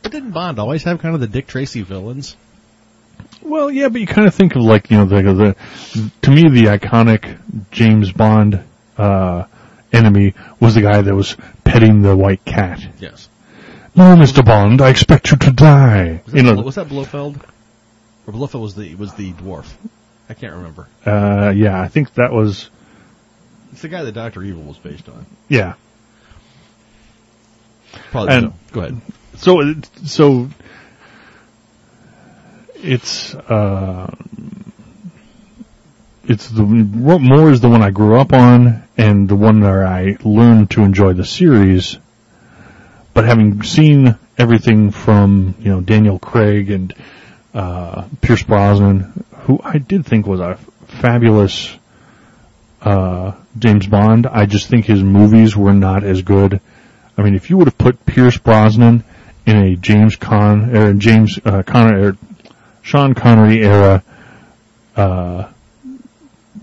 [0.01, 2.35] But didn't Bond always have kind of the Dick Tracy villains?
[3.41, 6.43] Well, yeah, but you kind of think of like you know the the to me
[6.49, 7.37] the iconic
[7.71, 8.63] James Bond
[8.97, 9.43] uh,
[9.91, 12.81] enemy was the guy that was petting the white cat.
[12.99, 13.29] Yes.
[13.95, 16.21] No, Mister Bond, I expect you to die.
[16.25, 17.39] Was You that, know, was that Blofeld?
[18.25, 19.69] Or Blofeld was the was the dwarf.
[20.29, 20.87] I can't remember.
[21.05, 22.69] uh, yeah, I think that was
[23.73, 25.25] It's the guy that Doctor Evil was based on.
[25.49, 25.73] yeah.
[28.11, 28.33] Probably.
[28.35, 28.73] And- so.
[28.73, 29.01] Go ahead.
[29.37, 30.49] So it- so
[32.75, 34.13] it's uh
[36.27, 40.17] it's the more is the one I grew up on and the one where I
[40.23, 41.97] learned to enjoy the series.
[43.13, 46.93] But having seen everything from you know Daniel Craig and
[47.53, 51.75] uh, Pierce Brosnan, who I did think was a fabulous
[52.81, 56.59] uh, James Bond, I just think his movies were not as good.
[57.17, 59.03] I mean, if you would have put Pierce Brosnan
[59.45, 62.17] in a James Con or James uh, Connery or
[62.81, 64.03] Sean Connery era
[64.95, 65.49] uh,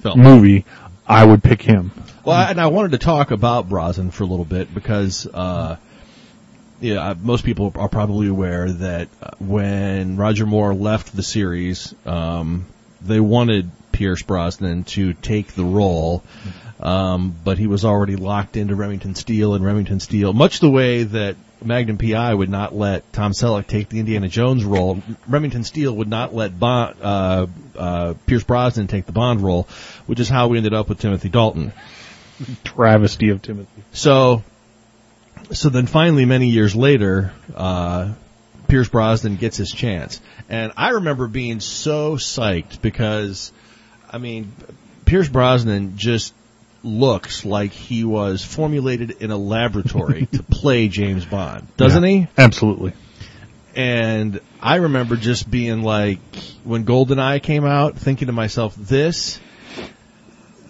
[0.00, 0.20] Film.
[0.20, 0.64] movie,
[1.07, 1.92] I would pick him.
[2.24, 5.76] Well, and I wanted to talk about Brosnan for a little bit because, uh,
[6.81, 12.66] yeah, most people are probably aware that uh, when Roger Moore left the series, um,
[13.03, 16.23] they wanted Pierce Brosnan to take the role,
[16.81, 21.03] um, but he was already locked into Remington Steele, and Remington Steele, much the way
[21.03, 25.95] that Magnum PI would not let Tom Selleck take the Indiana Jones role, Remington Steele
[25.97, 29.69] would not let Bond, uh, uh, Pierce Brosnan take the Bond role,
[30.07, 31.73] which is how we ended up with Timothy Dalton.
[32.64, 33.83] Travesty of Timothy.
[33.93, 34.43] So,
[35.53, 38.13] so then finally, many years later, uh,
[38.69, 43.53] Pierce Brosnan gets his chance, and I remember being so psyched because,
[44.11, 44.53] I mean,
[45.05, 46.35] Pierce Brosnan just
[46.83, 52.29] looks like he was formulated in a laboratory to play James Bond, doesn't Yeah, he?
[52.39, 52.93] Absolutely.
[53.75, 56.21] And I remember just being like,
[56.65, 59.39] when GoldenEye came out, thinking to myself, this,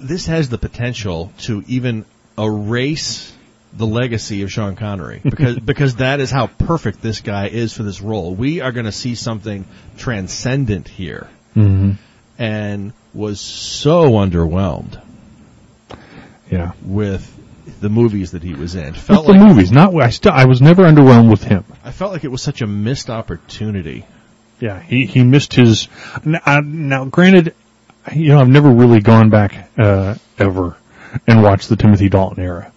[0.01, 2.05] this has the potential to even
[2.39, 3.33] erase
[3.73, 7.83] the legacy of Sean Connery because because that is how perfect this guy is for
[7.85, 8.35] this role.
[8.35, 9.65] We are going to see something
[9.97, 11.93] transcendent here, hmm
[12.39, 14.99] and was so underwhelmed
[16.51, 16.73] Yeah.
[16.83, 17.37] with
[17.81, 18.93] the movies that he was in.
[18.93, 21.65] With Felt the like movies, not I still I was never underwhelmed with him.
[21.85, 24.05] I felt like it was such a missed opportunity.
[24.59, 25.89] Yeah, he he missed his.
[26.27, 27.55] n- uh, Now, granted,
[28.13, 30.77] you know I've never really gone back uh, ever
[31.27, 32.73] and watched the Timothy Dalton era,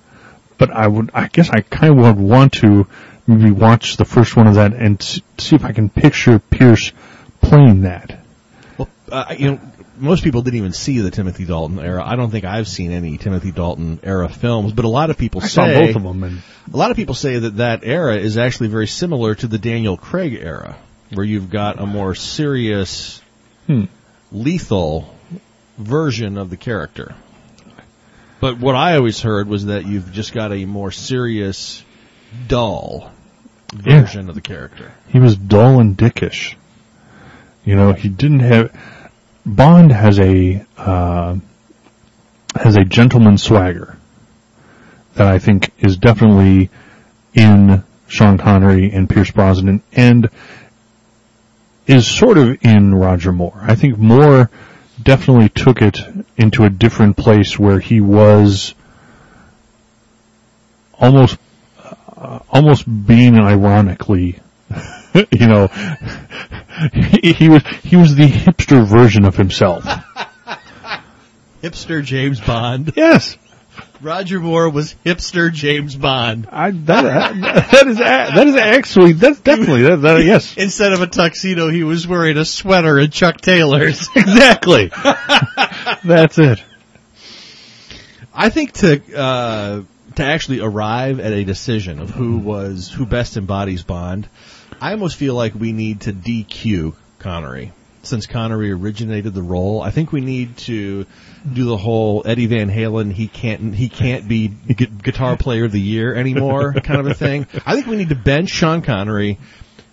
[0.57, 2.87] but I would I guess I kind of would want to
[3.27, 6.91] maybe watch the first one of that and see if I can picture Pierce
[7.41, 8.19] playing that.
[8.77, 9.59] Well, uh, you know,
[9.97, 12.03] most people didn't even see the Timothy Dalton era.
[12.05, 15.41] I don't think I've seen any Timothy Dalton era films, but a lot of people
[15.41, 18.15] I saw say both of them, and a lot of people say that that era
[18.17, 20.75] is actually very similar to the Daniel Craig era,
[21.13, 23.21] where you've got a more serious,
[23.67, 23.85] Hmm.
[24.31, 25.13] lethal
[25.77, 27.15] version of the character.
[28.43, 31.81] But what I always heard was that you've just got a more serious,
[32.49, 33.09] dull
[33.85, 34.01] Yeah.
[34.01, 34.91] version of the character.
[35.07, 36.55] he was dull and dickish.
[37.63, 38.77] You know, he didn't have.
[39.45, 41.37] Bond has a uh,
[42.53, 43.95] has a gentleman swagger
[45.15, 46.69] that I think is definitely
[47.33, 50.29] in Sean Connery and Pierce Brosnan, and
[51.87, 53.61] is sort of in Roger Moore.
[53.61, 54.49] I think Moore
[55.01, 55.99] definitely took it
[56.37, 58.73] into a different place where he was
[60.93, 61.37] almost
[62.15, 64.39] uh, almost being ironically
[65.31, 65.67] you know,
[66.93, 69.83] he, he was he was the hipster version of himself.
[71.61, 72.91] Hipster James Bond.
[72.95, 73.37] Yes,
[74.01, 76.47] Roger Moore was hipster James Bond.
[76.51, 81.07] I, that that is that is actually that's definitely that, that yes Instead of a
[81.07, 84.07] tuxedo, he was wearing a sweater and Chuck Taylors.
[84.15, 84.91] exactly.
[86.03, 86.63] that's it.
[88.33, 89.81] I think to uh,
[90.15, 94.27] to actually arrive at a decision of who was who best embodies Bond,
[94.81, 97.71] I almost feel like we need to DQ Connery.
[98.03, 101.05] Since Connery originated the role, I think we need to
[101.51, 105.71] do the whole Eddie Van Halen he can't he can't be gu- guitar player of
[105.71, 107.47] the year anymore kind of a thing.
[107.65, 109.37] I think we need to bench Sean Connery.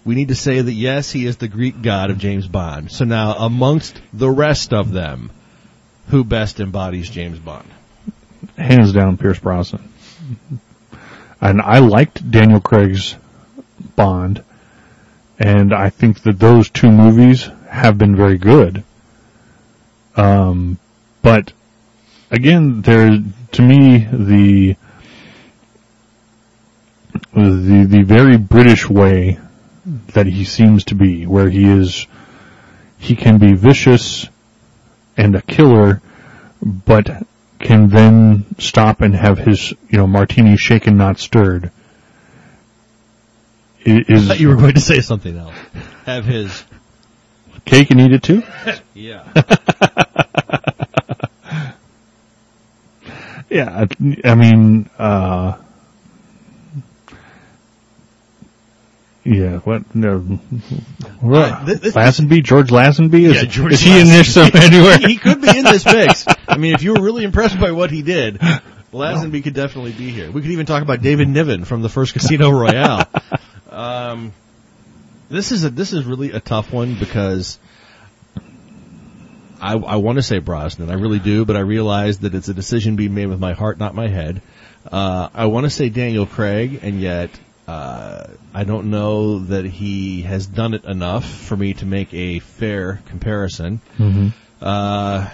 [0.05, 2.91] We need to say that yes, he is the Greek god of James Bond.
[2.91, 5.31] So now amongst the rest of them,
[6.09, 7.69] who best embodies James Bond?
[8.57, 9.89] Hands down, Pierce Brosnan.
[11.41, 13.17] And I liked Daniel Craig's
[13.97, 14.43] Bond,
[15.39, 18.85] and I think that those two movies have been very good.
[20.17, 20.79] Um,
[21.23, 21.53] but
[22.31, 23.11] again, there
[23.53, 24.77] to me the
[27.33, 29.39] the the very British way
[30.13, 32.07] that he seems to be, where he is
[32.99, 34.29] he can be vicious
[35.17, 36.01] and a killer,
[36.63, 37.23] but
[37.59, 41.71] can then stop and have his you know martini shaken not stirred.
[43.87, 45.55] i- I thought you were going to say something else.
[46.07, 46.65] Have his.
[47.65, 48.43] Cake and eat it too?
[48.95, 49.25] Yeah.
[53.49, 55.57] Yeah, I I mean, uh,
[59.25, 60.39] yeah, what, no,
[61.23, 63.23] Uh, th- this- Lazenby, George Lazenby?
[63.27, 64.99] Is, Yeah, George is he in there some anywhere?
[64.99, 66.25] he could be in this mix.
[66.47, 68.41] I mean, if you were really impressed by what he did,
[68.93, 70.31] Lazenby could definitely be here.
[70.31, 73.09] We could even talk about David Niven from the first Casino Royale.
[73.69, 74.33] Um,
[75.31, 77.59] this is a, this is really a tough one because
[79.61, 82.55] I, I want to say Brosnan, I really do, but I realize that it's a
[82.55, 84.43] decision being made with my heart, not my head.
[84.91, 87.31] Uh, I want to say Daniel Craig, and yet
[87.69, 92.39] uh, I don't know that he has done it enough for me to make a
[92.41, 93.81] fair comparison.
[93.97, 94.29] hmm
[94.61, 95.29] Uh,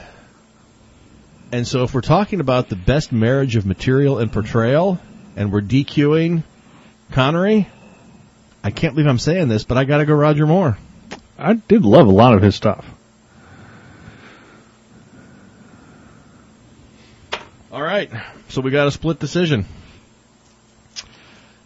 [1.53, 4.99] and so if we're talking about the best marriage of material and portrayal,
[5.37, 6.43] and we're DQing
[7.13, 7.69] Connery,
[8.67, 10.77] I can't believe I'm saying this, but I gotta go Roger Moore.
[11.39, 12.85] I did love a lot of his stuff.
[17.71, 18.11] All right,
[18.49, 19.67] so we got a split decision.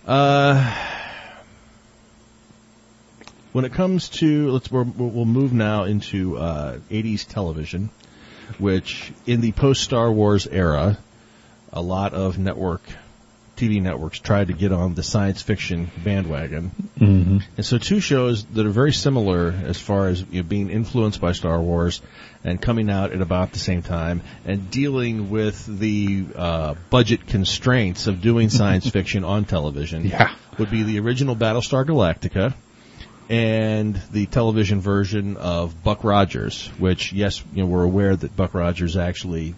[0.06, 0.76] Uh,
[3.52, 7.88] when it comes to let's we'll, we'll move now into uh, 80s television,
[8.58, 10.98] which in the post Star Wars era,
[11.72, 12.82] a lot of network
[13.61, 16.68] TV networks tried to get on the science fiction bandwagon.
[16.99, 20.70] hmm And so two shows that are very similar as far as you know, being
[20.70, 22.01] influenced by Star Wars
[22.42, 28.07] and coming out at about the same time and dealing with the uh, budget constraints
[28.07, 30.35] of doing science fiction on television Yeah.
[30.59, 32.55] would be the original Battlestar Galactica
[33.29, 38.55] and the television version of Buck Rogers, which yes, you know, we're aware that Buck
[38.55, 39.55] Rogers actually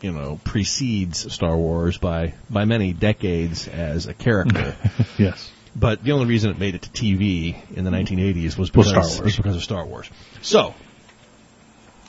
[0.00, 4.76] you know precedes Star Wars by by many decades as a character.
[5.18, 5.52] Yes.
[5.76, 9.22] But the only reason it made it to TV in the 1980s was because, Star
[9.22, 9.36] Wars.
[9.36, 10.10] because of Star Wars.
[10.42, 10.74] So,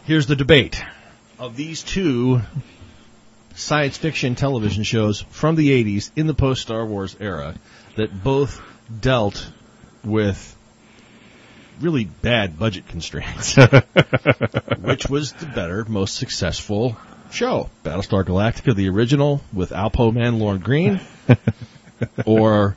[0.06, 0.82] here's the debate
[1.38, 2.41] of these two
[3.56, 7.56] science fiction television shows from the 80s in the post Star Wars era
[7.97, 8.62] that both
[8.99, 9.47] dealt
[10.04, 10.58] with
[11.82, 13.56] really bad budget constraints.
[14.80, 16.97] Which was the better, most successful
[17.34, 17.70] show?
[17.84, 21.02] Battlestar Galactica, the original, with Alpo Man Lorne Greene,
[22.26, 22.76] or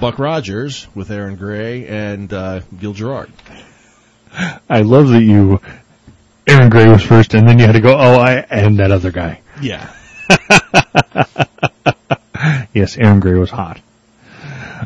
[0.00, 3.32] Buck Rogers with Erin Gray and uh, Gil Gerard?
[4.68, 5.60] I love that you,
[6.46, 9.10] Erin Gray was first, and then you had to go, oh, I, and that other
[9.10, 9.40] guy.
[9.60, 9.92] Yeah.
[12.72, 13.80] Yes, Erin Gray was hot.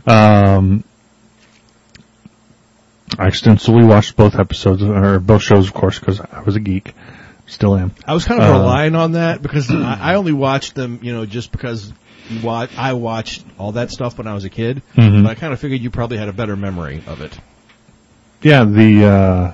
[0.06, 0.84] Um,
[3.18, 6.94] I extensively watched both episodes, or both shows, of course, because I was a geek.
[7.46, 7.92] Still am.
[8.06, 11.26] I was kind of Uh, relying on that because I, only watched them, you know,
[11.26, 11.92] just because
[12.30, 14.80] you wa- I watched all that stuff when I was a kid.
[14.96, 15.24] Mhm.
[15.24, 17.38] But I kind of figured you probably had a better memory of it.
[18.42, 19.52] Yeah, the uh,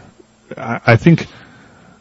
[0.57, 1.26] I, I think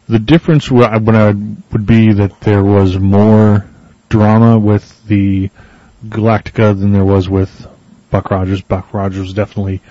[0.07, 0.83] the difference when
[1.15, 1.27] I
[1.71, 3.65] would be that there was more
[4.09, 5.49] drama with the
[6.07, 7.67] Galactica than there was with
[8.11, 8.61] Buck Rogers.
[8.61, 9.81] Buck Rogers was definitely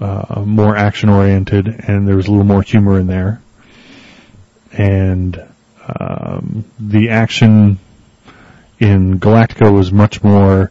[0.00, 3.40] uh, more action oriented, and there was a little more humor in there.
[4.72, 5.42] And
[5.86, 7.78] um, the action
[8.78, 10.70] in Galactica was much more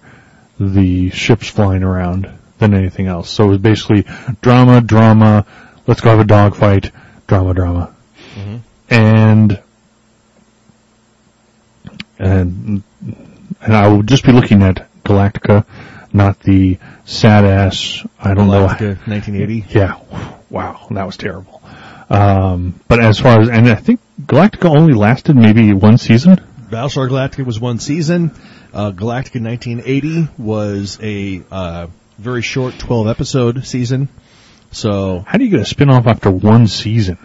[0.60, 3.30] the ships flying around than anything else.
[3.30, 4.06] So it was basically
[4.42, 5.46] drama, drama,
[5.88, 6.92] let's go have a dogfight,
[7.28, 7.96] drama, drama.
[8.90, 9.62] And,
[12.18, 12.84] and,
[13.62, 15.66] and I will just be looking at Galactica,
[16.12, 18.68] not the sad ass, I don't know.
[18.68, 19.66] Galactica 1980.
[19.70, 20.00] Yeah.
[20.50, 20.88] Wow.
[20.92, 21.62] That was terrible.
[22.10, 26.38] Um, but as far as, and I think Galactica only lasted maybe one season.
[26.70, 28.32] Battlestar Galactica was one season.
[28.74, 34.10] Uh, Galactica 1980 was a uh, very short 12 episode season.
[34.72, 37.18] So How do you get a spin-off after one season?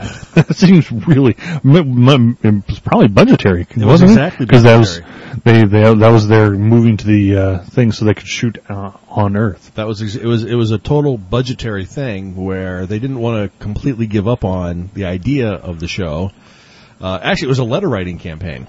[0.34, 4.48] that seems really, m- m- it was probably budgetary, was wasn't exactly it?
[4.48, 5.00] Because that was.
[5.44, 8.92] They, they, that was their moving to the, uh, thing so they could shoot, uh,
[9.08, 9.72] on Earth.
[9.74, 13.58] that was it was it was a total budgetary thing where they didn't want to
[13.58, 16.30] completely give up on the idea of the show.
[17.00, 18.68] Uh, actually, it was a letter writing campaign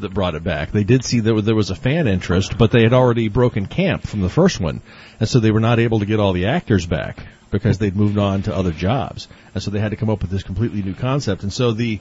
[0.00, 0.72] that brought it back.
[0.72, 4.06] They did see that there was a fan interest, but they had already broken camp
[4.06, 4.82] from the first one,
[5.20, 8.18] and so they were not able to get all the actors back because they'd moved
[8.18, 10.94] on to other jobs, and so they had to come up with this completely new
[10.94, 11.44] concept.
[11.44, 12.00] And so the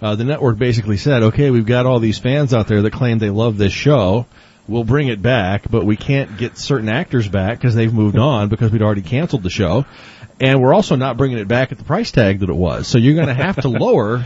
[0.00, 3.18] uh, the network basically said, "Okay, we've got all these fans out there that claim
[3.18, 4.26] they love this show."
[4.68, 8.48] We'll bring it back, but we can't get certain actors back because they've moved on
[8.48, 9.84] because we'd already canceled the show.
[10.38, 12.86] And we're also not bringing it back at the price tag that it was.
[12.86, 14.24] So you're going to have to lower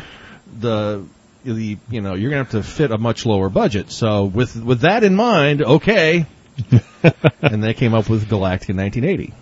[0.61, 1.05] the
[1.45, 3.91] the you know you're going to have to fit a much lower budget.
[3.91, 6.27] So with with that in mind, okay.
[7.43, 9.35] and they came up with Galactica 1980.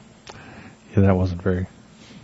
[0.95, 1.67] Yeah, that wasn't very,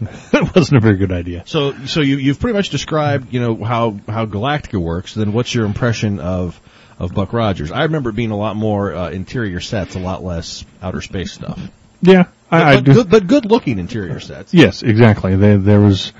[0.32, 1.42] that wasn't a very good idea.
[1.46, 5.14] So so you you've pretty much described you know how how Galactica works.
[5.14, 6.60] Then what's your impression of
[6.98, 7.70] of Buck Rogers?
[7.70, 11.32] I remember it being a lot more uh, interior sets, a lot less outer space
[11.32, 11.60] stuff.
[12.00, 12.94] Yeah, But, I, I but do.
[12.94, 14.54] good, but good looking interior sets.
[14.54, 15.34] Yes, exactly.
[15.34, 16.12] There, there was,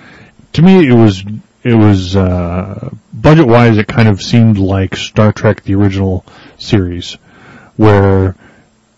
[0.55, 1.24] to me, it was,
[1.62, 6.24] it was, uh, budget wise, it kind of seemed like Star Trek, the original
[6.59, 7.14] series,
[7.76, 8.35] where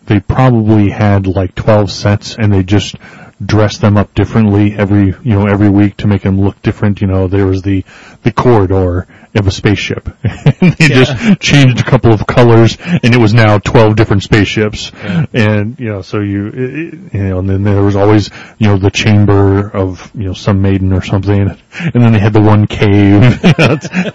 [0.07, 2.97] they probably had like 12 sets and they just
[3.45, 7.01] dressed them up differently every, you know, every week to make them look different.
[7.01, 7.85] You know, there was the,
[8.23, 10.09] the corridor of a spaceship.
[10.25, 14.93] and they just changed a couple of colors and it was now 12 different spaceships.
[15.33, 18.79] And, you know, so you, it, you know, and then there was always, you know,
[18.79, 21.57] the chamber of, you know, some maiden or something.
[21.79, 24.15] And then they had the one cave.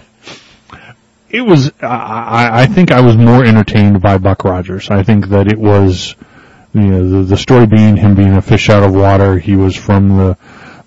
[1.28, 4.90] It was, I, I I think I was more entertained by Buck Rogers.
[4.90, 6.14] I think that it was,
[6.76, 9.38] you know, the, the story being him being a fish out of water.
[9.38, 10.36] He was from the,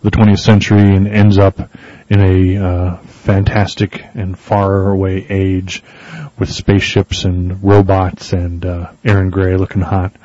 [0.02, 1.60] the 20th century and ends up
[2.10, 5.84] in a, uh, fantastic and far away age
[6.38, 10.14] with spaceships and robots and, uh, Erin Gray looking hot.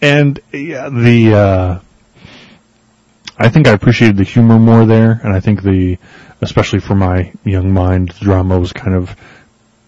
[0.00, 1.80] and, yeah, the, uh,
[3.36, 5.98] I think I appreciated the humor more there, and I think the
[6.42, 9.16] especially for my young mind, the drama was kind of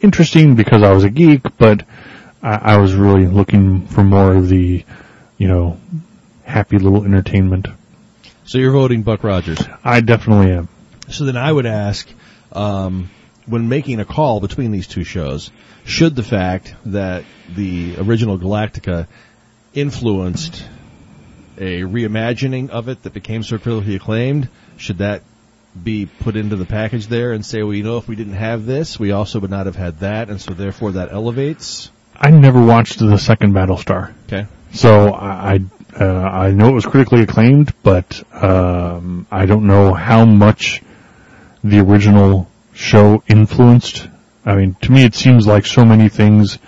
[0.00, 1.82] interesting because I was a geek, but
[2.44, 4.84] I, I was really looking for more of the,
[5.38, 5.80] you know,
[6.44, 7.68] happy little entertainment.
[8.44, 9.58] So you're voting Buck Rogers.
[9.82, 10.68] I definitely am.
[11.08, 12.06] So then I would ask,
[12.52, 13.10] um,
[13.46, 15.50] when making a call between these two shows,
[15.86, 17.24] should the fact that
[17.54, 19.06] the original Galactica
[19.72, 20.64] influenced
[21.56, 25.22] a reimagining of it that became so critically acclaimed, should that
[25.82, 28.66] be put into the package there and say, well, you know, if we didn't have
[28.66, 31.90] this, we also would not have had that, and so therefore that elevates?
[32.16, 34.12] I never watched the second Battlestar.
[34.26, 34.46] Okay.
[34.72, 35.60] So I,
[35.98, 40.82] uh, I know it was critically acclaimed, but um, I don't know how much
[41.62, 44.08] the original show influenced.
[44.44, 46.58] I mean, to me, it seems like so many things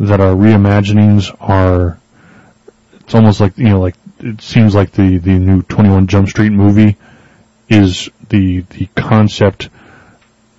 [0.00, 1.98] that are reimaginings are.
[3.00, 6.28] It's almost like you know, like it seems like the the new Twenty One Jump
[6.28, 6.96] Street movie
[7.68, 9.68] is the the concept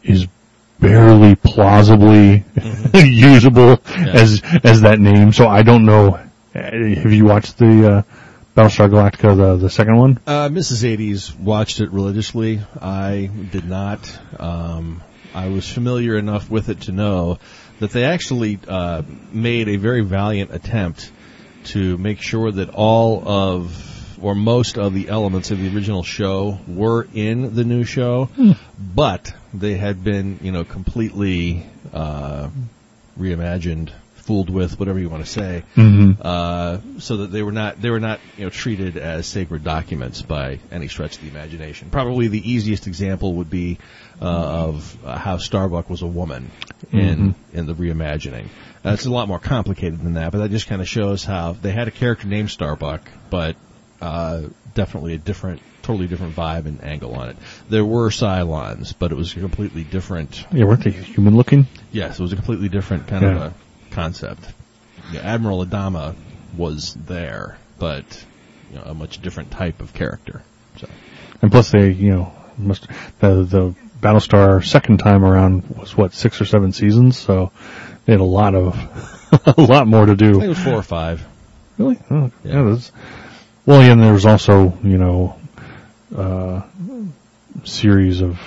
[0.03, 0.27] is
[0.79, 2.43] barely plausibly
[2.93, 5.33] usable as as that name.
[5.33, 6.19] So I don't know.
[6.53, 8.01] Have you watched the uh,
[8.55, 10.19] Battlestar Galactica, the the second one?
[10.25, 10.83] Uh, Mrs.
[10.83, 12.61] 80s watched it religiously.
[12.81, 14.19] I did not.
[14.39, 15.01] Um,
[15.33, 17.39] I was familiar enough with it to know
[17.79, 21.11] that they actually uh, made a very valiant attempt
[21.65, 23.88] to make sure that all of
[24.21, 28.29] or most of the elements of the original show were in the new show,
[28.77, 32.49] but they had been, you know, completely uh,
[33.17, 36.21] reimagined, fooled with, whatever you want to say, Mm-hmm.
[36.21, 40.21] uh, so that they were not they were not you know treated as sacred documents
[40.21, 41.89] by any stretch of the imagination.
[41.89, 43.79] Probably the easiest example would be
[44.21, 46.51] uh, of uh, how Starbuck was a woman
[46.91, 48.47] in in the reimagining.
[48.85, 51.53] Uh, it's a lot more complicated than that, but that just kind of shows how
[51.53, 53.55] they had a character named Starbuck, but
[54.01, 54.43] uh,
[54.73, 57.37] definitely a different, totally different vibe and angle on it.
[57.69, 60.45] There were Cylons, but it was a completely different.
[60.51, 61.67] Yeah, weren't they human looking?
[61.91, 63.53] Yes, it was a completely different kind of a
[63.91, 64.47] concept.
[65.11, 66.15] Yeah, Admiral Adama
[66.55, 68.25] was there, but
[68.71, 70.43] you know, a much different type of character.
[70.77, 70.87] So
[71.41, 72.87] And plus, they you know must
[73.19, 77.51] the the Battlestar second time around was what six or seven seasons, so
[78.05, 78.75] they had a lot of
[79.57, 80.49] a lot more to I think it do.
[80.49, 81.25] was four or five.
[81.77, 81.97] Really?
[82.11, 82.63] Oh, yeah.
[82.63, 82.77] Yeah.
[83.69, 85.35] Well, and there was also you know
[86.15, 86.63] uh,
[87.63, 88.39] series of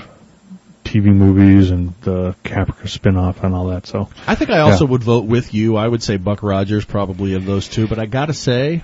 [0.84, 3.86] TV movies and the Caprica spin-off and all that.
[3.86, 4.90] So I think I also Yeah.
[4.90, 5.76] would vote with you.
[5.76, 8.82] I would say Buck Rogers probably of those two, but I got to say,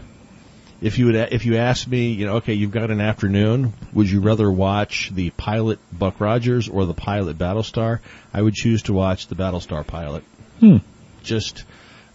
[0.80, 4.08] if you would, if you asked me, you know, okay, you've got an afternoon, would
[4.08, 7.98] you rather watch the pilot Buck Rogers or the pilot Battlestar?
[8.32, 10.22] I would choose to watch the Battlestar pilot.
[10.60, 10.76] Hmm.
[11.24, 11.64] Just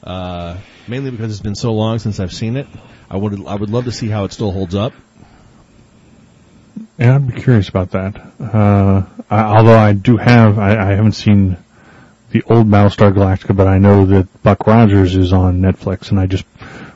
[0.01, 0.57] uh,
[0.87, 2.67] mainly because it's been so long since I've seen it.
[3.13, 4.91] I would I would love to see how it still holds up.
[6.97, 8.19] Yeah, I'd be curious about that.
[8.39, 11.57] Uh, I, although I do have, I, I haven't seen
[12.31, 16.25] the old Battlestar Galactica, but I know that Buck Rogers is on Netflix, and I
[16.25, 16.45] just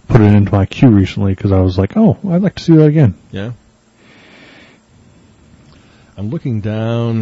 [0.07, 2.75] put it into my queue recently because I was like, oh, I'd like to see
[2.77, 3.13] that again.
[3.31, 3.51] Yeah.
[6.17, 7.19] I'm looking down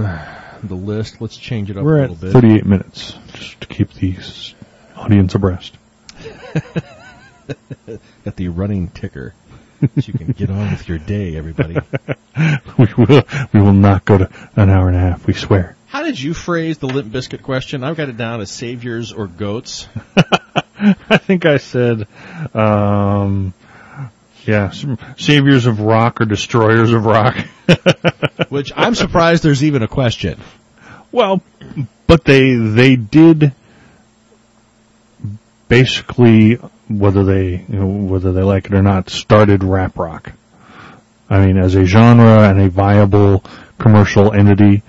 [0.63, 1.19] the list.
[1.19, 2.31] Let's change it up We're a little bit.
[2.31, 4.15] 38 minutes, just to keep the
[4.95, 5.77] audience abreast.
[8.25, 9.33] at the running ticker.
[9.81, 11.77] so you can get on with your day, everybody.
[12.77, 13.23] We will,
[13.53, 15.77] we will not go to an hour and a half, we swear.
[15.87, 17.85] How did you phrase the Limp Bizkit question?
[17.85, 19.87] I've got it down as saviors or goats.
[20.77, 22.07] I think I said,
[22.53, 23.53] um,
[24.45, 24.73] yeah,
[25.17, 27.37] saviors of rock or destroyers of rock.
[28.49, 30.41] Which I'm surprised there's even a question.
[31.13, 31.41] Well,
[32.07, 33.53] but they they did
[35.69, 40.31] basically whether they you know, whether they like it or not started rap rock.
[41.29, 43.43] I mean, as a genre and a viable
[43.79, 44.83] commercial entity,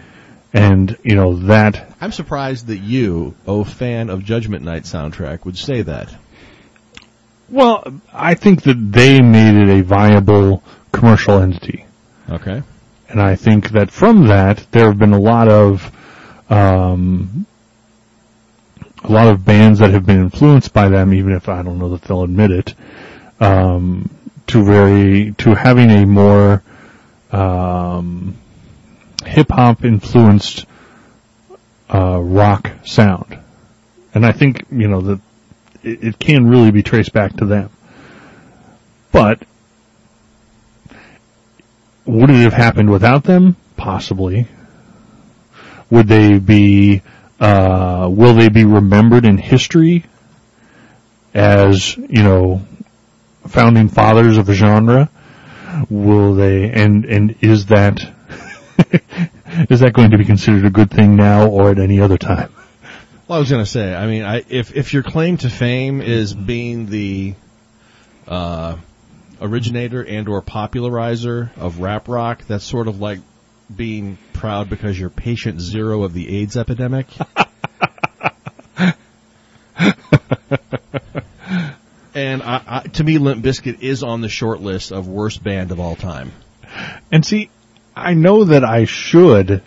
[0.52, 5.56] and you know that I'm surprised that you, oh fan of Judgment Night soundtrack, would
[5.56, 6.14] say that.
[7.48, 11.86] well, I think that they made it a viable commercial entity.
[12.28, 12.62] Okay.
[13.08, 15.92] And I think that from that, there have been a lot of,
[16.50, 17.46] um,
[19.08, 21.90] a lot of bands that have been influenced by them, even if I don't know
[21.90, 22.74] that they'll admit it,
[23.40, 24.10] um,
[24.48, 26.62] to very, to having a more,
[27.30, 28.36] um,
[29.24, 30.66] hip hop influenced,
[31.92, 33.38] uh, rock sound.
[34.14, 35.20] And I think, you know, that
[35.82, 37.70] it, it can really be traced back to them.
[39.12, 39.42] But
[42.04, 43.56] would it have happened without them?
[43.76, 44.48] Possibly.
[45.90, 47.02] Would they be,
[47.40, 50.04] uh, will they be remembered in history
[51.34, 52.62] as, you know,
[53.46, 55.10] founding fathers of a genre?
[55.90, 58.00] Will they, and, and is that,
[59.68, 62.52] is that going to be considered a good thing now or at any other time?
[63.28, 66.00] Well, I was going to say, I mean, I, if if your claim to fame
[66.00, 67.34] is being the
[68.28, 68.76] uh,
[69.40, 73.18] originator and or popularizer of rap rock, that's sort of like
[73.74, 77.06] being proud because you're patient zero of the AIDS epidemic.
[82.14, 85.72] and I, I, to me, Limp Bizkit is on the short list of worst band
[85.72, 86.32] of all time.
[87.10, 87.50] And see,
[87.94, 89.62] I know that I should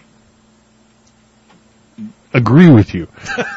[2.34, 3.08] agree with you,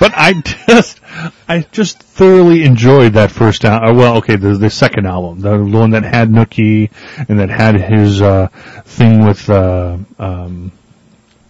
[0.01, 1.01] but I just,
[1.49, 3.97] I just thoroughly enjoyed that first album.
[3.97, 6.91] Well, okay, the, the second album, the one that had Nookie
[7.29, 8.49] and that had his uh,
[8.85, 10.73] thing with, uh, um,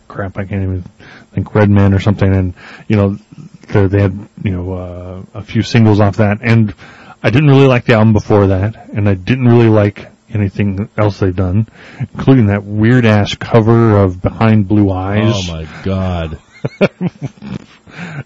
[0.08, 0.84] crap, I can't even
[1.32, 2.54] think Redman or something, and
[2.88, 3.18] you know,
[3.68, 6.74] the, they had you know uh, a few singles off that, and
[7.22, 11.20] I didn't really like the album before that, and I didn't really like anything else
[11.20, 11.68] they've done,
[11.98, 15.48] including that weird ass cover of Behind Blue Eyes.
[15.48, 16.38] Oh my god.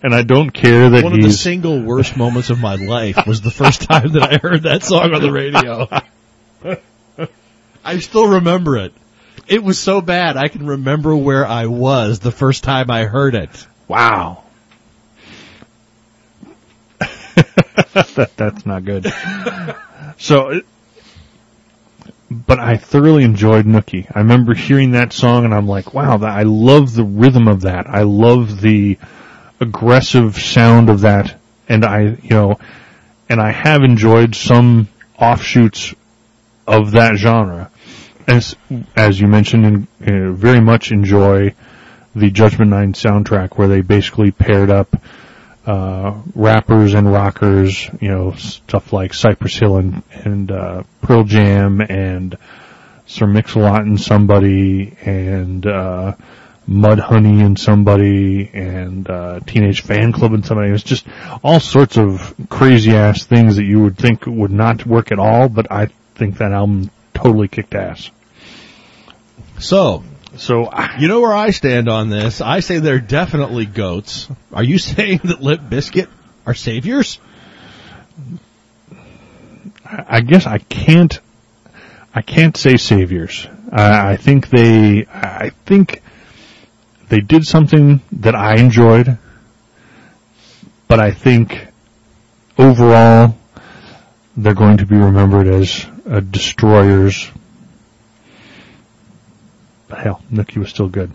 [0.02, 3.40] and I don't care that One of the single worst moments of my life was
[3.40, 5.88] the first time that I heard that song on the radio.
[7.84, 8.92] I still remember it.
[9.48, 13.34] It was so bad I can remember where I was the first time I heard
[13.34, 13.66] it.
[13.88, 14.42] wow.
[16.98, 19.12] that, that's not good.
[20.18, 20.66] so, it-
[22.46, 24.10] but I thoroughly enjoyed Nookie.
[24.14, 27.62] I remember hearing that song and I'm like, wow, that, I love the rhythm of
[27.62, 27.86] that.
[27.88, 28.98] I love the
[29.60, 31.38] aggressive sound of that.
[31.68, 32.58] And I, you know,
[33.28, 35.94] and I have enjoyed some offshoots
[36.66, 37.70] of that genre.
[38.26, 38.56] As,
[38.94, 41.54] as you mentioned, and uh, very much enjoy
[42.14, 44.96] the Judgment Night soundtrack where they basically paired up
[45.66, 51.80] uh, rappers and rockers, you know, stuff like Cypress Hill and, and uh, Pearl Jam
[51.80, 52.38] and
[53.06, 56.14] Sir Mix-a-Lot and somebody and uh,
[56.68, 60.68] Mudhoney and somebody and uh, Teenage Fanclub and somebody.
[60.68, 61.06] It was just
[61.42, 65.48] all sorts of crazy ass things that you would think would not work at all,
[65.48, 68.10] but I think that album totally kicked ass.
[69.58, 70.04] So,
[70.38, 72.40] So you know where I stand on this.
[72.40, 74.28] I say they're definitely goats.
[74.52, 76.08] Are you saying that Limp Bizkit
[76.46, 77.18] are saviors?
[79.84, 81.18] I guess I can't.
[82.14, 83.46] I can't say saviors.
[83.70, 85.06] I I think they.
[85.06, 86.02] I think
[87.08, 89.18] they did something that I enjoyed,
[90.88, 91.68] but I think
[92.58, 93.36] overall
[94.36, 97.30] they're going to be remembered as uh, destroyers.
[99.96, 101.10] Hell, Nookie was still good.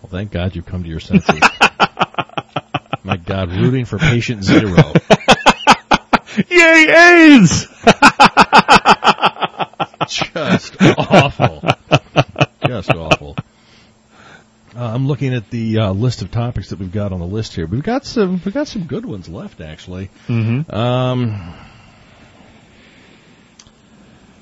[0.00, 1.40] Well, thank God you've come to your senses.
[3.04, 4.76] My God, rooting for patient zero.
[6.48, 7.66] Yay, AIDS!
[10.08, 11.62] Just awful.
[12.66, 13.36] Just awful.
[14.74, 17.54] Uh, I'm looking at the uh, list of topics that we've got on the list
[17.54, 17.66] here.
[17.66, 20.10] We've got some, we've got some good ones left, actually.
[20.28, 20.74] Mm-hmm.
[20.74, 21.54] Um,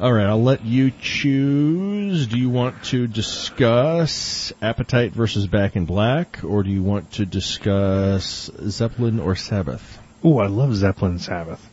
[0.01, 2.27] all right, I'll let you choose.
[2.27, 7.27] Do you want to discuss Appetite versus Back in Black, or do you want to
[7.27, 9.99] discuss Zeppelin or Sabbath?
[10.25, 11.67] Oh, I love Zeppelin Sabbath.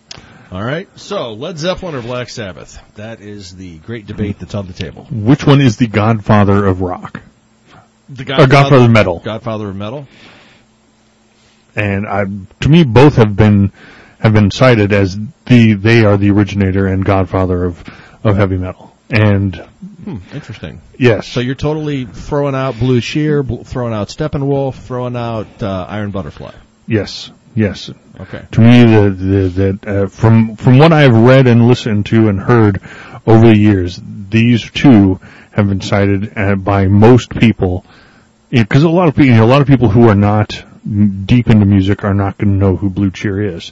[0.52, 2.80] All right, so Led Zeppelin or Black Sabbath?
[2.96, 5.08] That is the great debate that's on the table.
[5.10, 7.22] Which one is the godfather of rock?
[8.10, 9.20] The Or Godfather of Metal.
[9.20, 10.08] Godfather of Metal.
[11.76, 12.26] and I,
[12.62, 13.72] to me, both have been
[14.20, 17.84] have been cited as the they are the originator and godfather of
[18.24, 18.94] of heavy metal.
[19.10, 19.56] And
[20.04, 20.82] Hmm, interesting.
[20.98, 25.86] yes, So you're totally throwing out Blue Cheer, bl- throwing out Steppenwolf, throwing out uh,
[25.90, 26.52] Iron Butterfly.
[26.88, 27.90] yes, yes.
[28.20, 28.42] Okay.
[28.52, 29.50] To me, the the,
[29.80, 32.82] the uh, from from what I've read and listened to and heard
[33.26, 34.00] over the years,
[34.30, 35.20] these two
[35.52, 37.86] have been cited uh, by most people
[38.50, 41.50] because a lot of people, you know, a lot of people who are not deep
[41.50, 43.72] into music are not going to know who Blue Cheer is.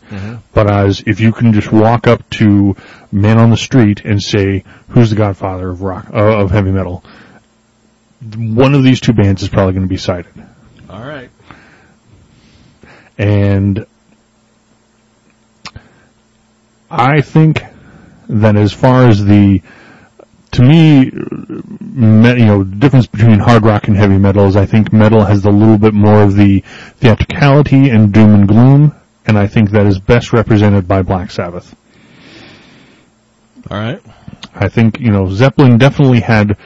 [0.53, 2.75] But as if you can just walk up to
[3.11, 7.03] man on the street and say, "Who's the Godfather of rock uh, of heavy metal?"
[8.35, 10.33] One of these two bands is probably going to be cited,
[10.89, 11.29] All right.
[13.17, 13.85] and
[16.89, 17.61] I think
[18.27, 19.61] that as far as the
[20.55, 24.65] to me, me, you know, the difference between hard rock and heavy metal is I
[24.65, 26.61] think metal has a little bit more of the
[26.97, 28.95] theatricality and doom and gloom,
[29.25, 31.75] and I think that is best represented by Black Sabbath.
[33.69, 34.01] All right.
[34.53, 36.57] I think you know Zeppelin definitely had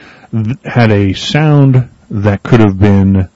[0.64, 3.28] had a sound that could have been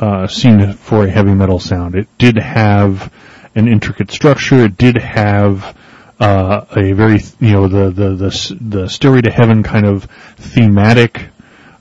[0.00, 1.96] uh, seen for a heavy metal sound.
[1.96, 3.12] It did have
[3.56, 4.64] an intricate structure.
[4.66, 5.76] It did have
[6.20, 10.04] uh, a very you know the the the the stairway to heaven kind of
[10.36, 11.28] thematic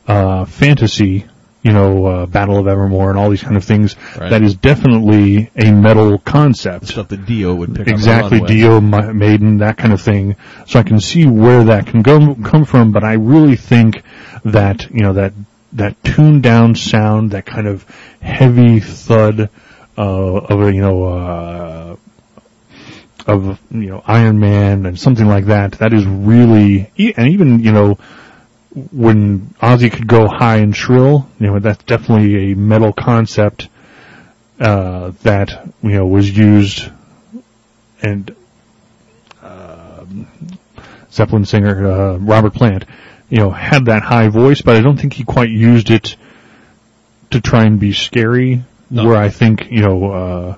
[0.08, 1.26] uh, fantasy
[1.68, 3.98] you know, uh, Battle of Evermore and all these kind of things.
[4.18, 4.30] Right.
[4.30, 6.88] That is definitely a metal concept.
[6.88, 8.40] Stuff that Dio would pick Exactly.
[8.40, 10.38] Dio, Ma- Maiden, that kind of thing.
[10.66, 14.02] So I can see where that can go come from, but I really think
[14.46, 15.34] that you know that
[15.74, 17.86] that tuned down sound, that kind of
[18.22, 19.50] heavy thud
[19.98, 21.87] uh, of a you know uh,
[23.28, 25.74] of you know Iron Man and something like that.
[25.74, 28.00] That is really and even you know
[28.92, 33.68] when Ozzy could go high and shrill, you know that's definitely a metal concept
[34.60, 36.90] uh, that you know was used
[38.02, 38.36] and
[39.42, 40.28] um,
[41.12, 42.86] Zeppelin singer uh, Robert Plant,
[43.30, 46.16] you know, had that high voice, but I don't think he quite used it
[47.32, 48.64] to try and be scary.
[48.90, 49.06] No.
[49.06, 50.58] Where I think you know uh,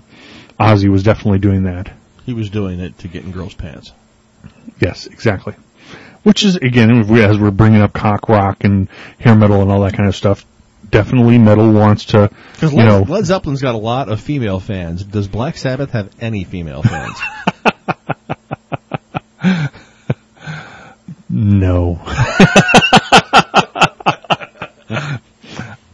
[0.60, 1.92] Ozzy was definitely doing that.
[2.26, 3.92] He was doing it to get in girls' pants.
[4.80, 5.54] Yes, exactly.
[6.24, 8.88] Which is again, as we're bringing up cock rock and
[9.20, 10.46] hair metal and all that kind of stuff,
[10.90, 14.60] definitely metal wants to, Because you Led, know, Led Zeppelin's got a lot of female
[14.60, 15.04] fans.
[15.04, 17.18] Does Black Sabbath have any female fans?
[21.30, 22.00] no.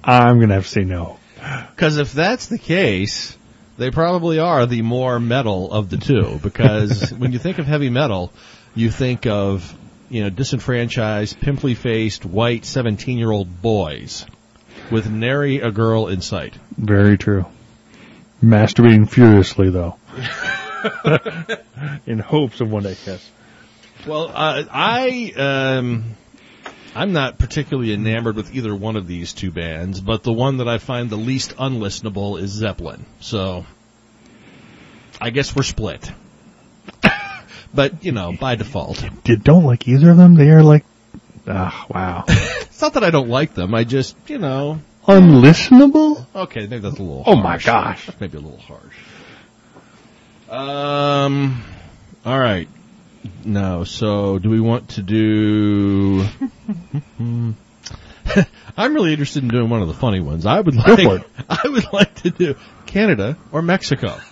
[0.04, 1.20] I'm gonna have to say no.
[1.76, 3.35] Because if that's the case,
[3.78, 6.40] they probably are the more metal of the two.
[6.42, 8.32] Because when you think of heavy metal,
[8.74, 9.76] you think of
[10.10, 14.26] you know disenfranchised, pimply-faced, white seventeen-year-old boys
[14.92, 16.54] with nary a girl in sight.
[16.78, 17.46] Very true.
[18.44, 19.98] Masturbating furiously though.
[22.06, 23.32] In hopes of one day, yes.
[24.08, 26.16] Well, uh, I um,
[26.96, 30.70] I'm not particularly enamored with either one of these two bands, but the one that
[30.70, 33.06] I find the least unlistenable is Zeppelin.
[33.20, 33.66] So
[35.20, 36.10] I guess we're split.
[37.74, 40.36] but you know, by default, You don't like either of them?
[40.36, 40.86] They are like,
[41.48, 42.24] ah, wow.
[42.30, 43.76] it's not that I don't like them.
[43.76, 46.26] I just you know, Unlistenable?
[46.34, 47.24] okay, maybe that's a little.
[47.26, 48.06] Oh my gosh.
[48.06, 48.98] That's maybe a little harsh.
[50.50, 51.64] Um.
[52.26, 52.68] All right.
[53.44, 53.84] No.
[53.84, 56.26] So, do we want to do?
[58.78, 60.46] I'm really interested in doing one of the funny ones.
[60.46, 61.02] I would like.
[61.02, 61.28] for it.
[61.50, 62.56] I would like to do
[62.86, 64.18] Canada or Mexico.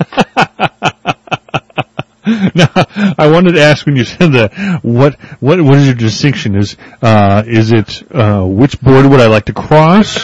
[2.25, 2.69] Now,
[3.17, 6.55] I wanted to ask when you said that, what, what, what is your distinction?
[6.55, 10.23] Is, uh, is it, uh, which border would I like to cross?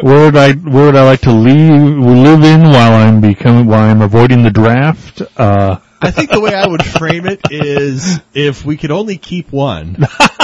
[0.00, 3.82] where would I, where would I like to leave, live in while I'm becoming, while
[3.82, 5.20] I'm avoiding the draft?
[5.36, 9.52] Uh, I think the way I would frame it is if we could only keep
[9.52, 9.98] one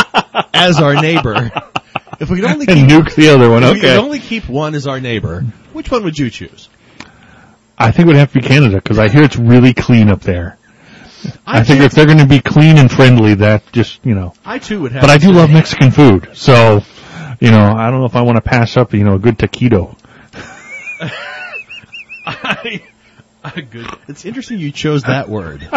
[0.55, 1.51] as our neighbor.
[2.21, 3.71] If we could only and keep, nuke the other one, okay.
[3.71, 5.43] if we could only keep one as our neighbor,
[5.73, 6.69] which one would you choose?
[7.79, 10.21] I think it would have to be Canada, because I hear it's really clean up
[10.21, 10.59] there.
[11.47, 14.83] I, think if they're gonna be clean and friendly, that just, you know, I too
[14.83, 15.03] would have.
[15.03, 16.83] but I do love Mexican food, so,
[17.41, 19.39] you know, I don't know if I want to pass up, you know, a good
[19.39, 19.97] taquito.
[22.27, 22.83] I,
[23.47, 23.87] I good.
[24.09, 25.61] It's interesting you chose that word.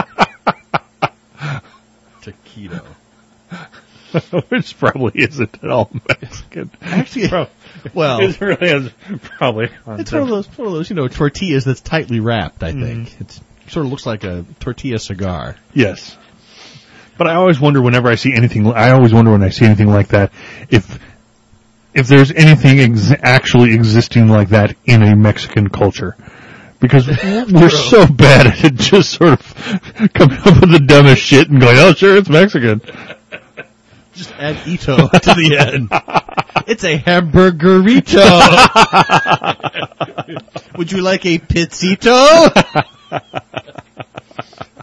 [2.22, 2.84] Taquito.
[4.50, 6.72] Which probably isn't at all Mexican.
[6.82, 7.48] Actually, Pro-
[7.94, 8.92] well, it really is
[9.38, 9.70] probably.
[9.88, 12.64] it's one of those one of those you know tortillas that's tightly wrapped.
[12.64, 13.04] I mm-hmm.
[13.04, 15.56] think it's sort of looks like a tortilla cigar.
[15.74, 16.18] Yes.
[17.20, 19.90] But I always wonder whenever I see anything, I always wonder when I see anything
[19.90, 20.32] like that,
[20.70, 21.00] if,
[21.94, 26.16] if there's anything ex- actually existing like that in a Mexican culture.
[26.80, 27.08] Because
[27.52, 31.60] we're so bad at it, just sort of coming up with the dumbest shit and
[31.60, 32.82] going, oh sure, it's Mexican.
[34.14, 35.90] Just add ito to the end.
[36.68, 38.20] It's a hamburgerito.
[40.78, 42.52] Would you like a pizzito?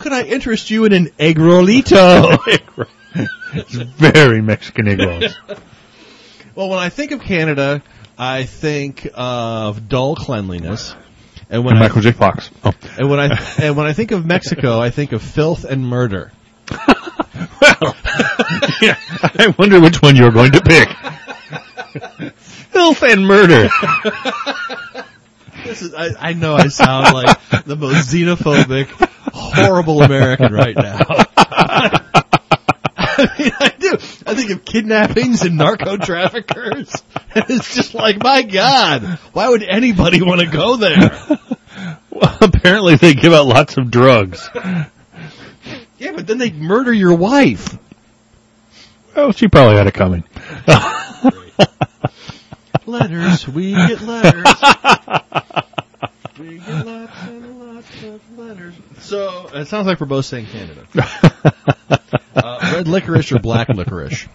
[0.00, 2.38] Could I interest you in an egg rollito?
[3.54, 5.36] It's very Mexican egg rolls.
[6.54, 7.82] Well, when I think of Canada,
[8.18, 10.94] I think of dull cleanliness.
[11.48, 12.12] And when And I, Michael J.
[12.12, 12.50] Fox.
[12.64, 12.72] Oh.
[12.98, 16.32] and when I and when I think of Mexico, I think of filth and murder.
[18.80, 20.88] Yeah, I wonder which one you're going to pick.
[22.38, 23.68] Filth and murder.
[25.64, 28.86] This is, I, I know I sound like the most xenophobic,
[29.32, 30.98] horrible American right now.
[32.96, 33.68] I mean, I
[34.36, 36.92] think of kidnappings and narco traffickers.
[37.34, 41.10] And it's just like, my God, why would anybody want to go there?
[42.08, 44.48] Well, apparently they give out lots of drugs.
[45.98, 47.76] Yeah, but then they murder your wife.
[49.14, 50.24] Well, she probably had it coming.
[52.86, 54.46] Letters, we get letters.
[56.38, 58.74] We get lots and lots of letters.
[59.00, 60.86] So, it sounds like we're both saying Canada.
[62.96, 64.26] Licorice or black licorice?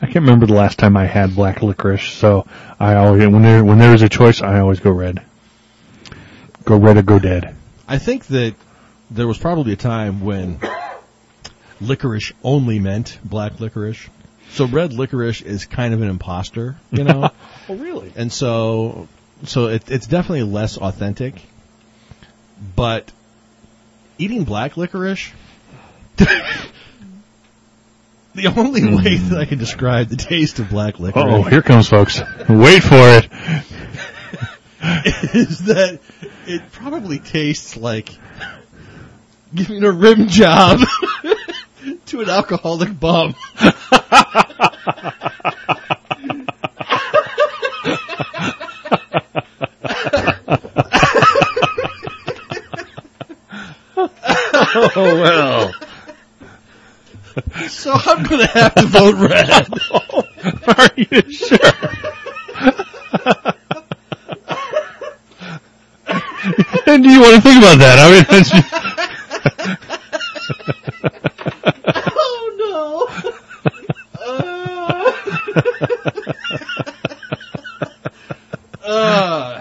[0.00, 2.46] I can't remember the last time I had black licorice, so
[2.78, 5.20] I always when there when there is a choice, I always go red.
[6.64, 7.56] Go red or go dead.
[7.88, 8.54] I think that
[9.10, 10.60] there was probably a time when
[11.80, 14.08] licorice only meant black licorice.
[14.52, 17.30] So red licorice is kind of an imposter, you know?
[17.68, 18.12] Oh, really?
[18.16, 19.06] and so,
[19.44, 21.40] so it, it's definitely less authentic.
[22.74, 23.12] But
[24.18, 25.30] eating black licorice,
[28.34, 28.96] the only hmm.
[28.96, 32.20] way that I can describe the taste of black licorice Oh, here comes folks.
[32.48, 33.28] Wait for it.
[35.34, 36.00] is that
[36.46, 38.10] it probably tastes like
[39.54, 40.80] giving a rim job
[42.06, 43.34] to an alcoholic bum.
[54.72, 55.74] Oh well.
[57.68, 59.68] So I'm going to have to vote red.
[60.78, 61.58] Are you sure?
[66.86, 67.98] and do you want to think about that?
[67.98, 68.72] I mean, that's just,
[72.16, 73.08] oh no.
[78.84, 79.60] Uh,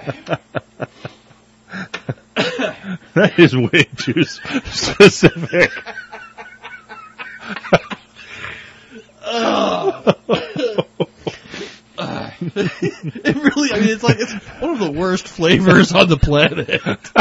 [3.13, 5.71] that is way too specific.
[12.55, 16.81] it really, I mean, it's like, it's one of the worst flavors on the planet.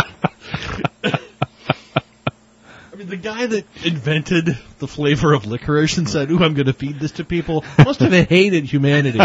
[2.92, 6.66] I mean, the guy that invented the flavor of licorice and said, ooh, I'm going
[6.66, 9.18] to feed this to people, must have hated humanity.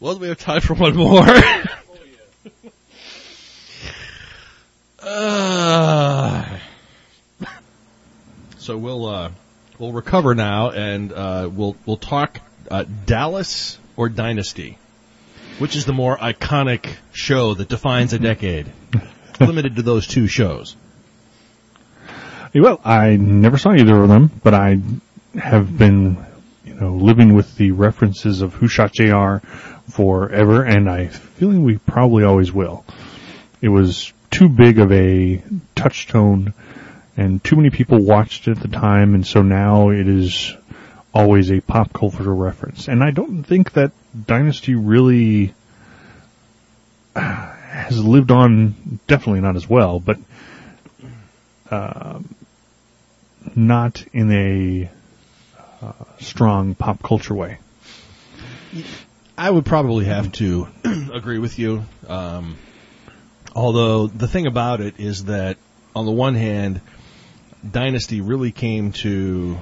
[0.00, 1.26] well, we have time for one more.
[5.06, 6.58] Uh,
[8.58, 9.30] so we'll uh,
[10.06, 12.40] we'll now, and uh, we'll we'll talk
[12.70, 14.78] uh, Dallas or Dynasty,
[15.58, 18.66] which is the more iconic show that defines a decade.
[19.40, 20.76] Limited to those two shows.
[22.54, 24.78] Well, I never saw either of them, but I
[25.38, 26.24] have been,
[26.64, 29.38] you know, living with the references of Who Shot JR
[29.90, 32.84] forever, and I feeling we probably always will.
[33.60, 35.42] It was too big of a
[35.74, 36.54] touchstone,
[37.16, 40.54] and too many people watched it at the time, and so now it is
[41.14, 42.88] always a pop culture reference.
[42.88, 43.92] And I don't think that
[44.26, 45.54] Dynasty really
[47.14, 50.18] has lived on, definitely not as well, but
[53.54, 54.90] not in a
[55.82, 57.58] uh, strong pop culture way.
[59.38, 60.68] I would probably have to
[61.12, 61.84] agree with you.
[62.08, 62.56] Um,
[63.54, 65.56] although the thing about it is that,
[65.94, 66.80] on the one hand,
[67.68, 69.58] Dynasty really came to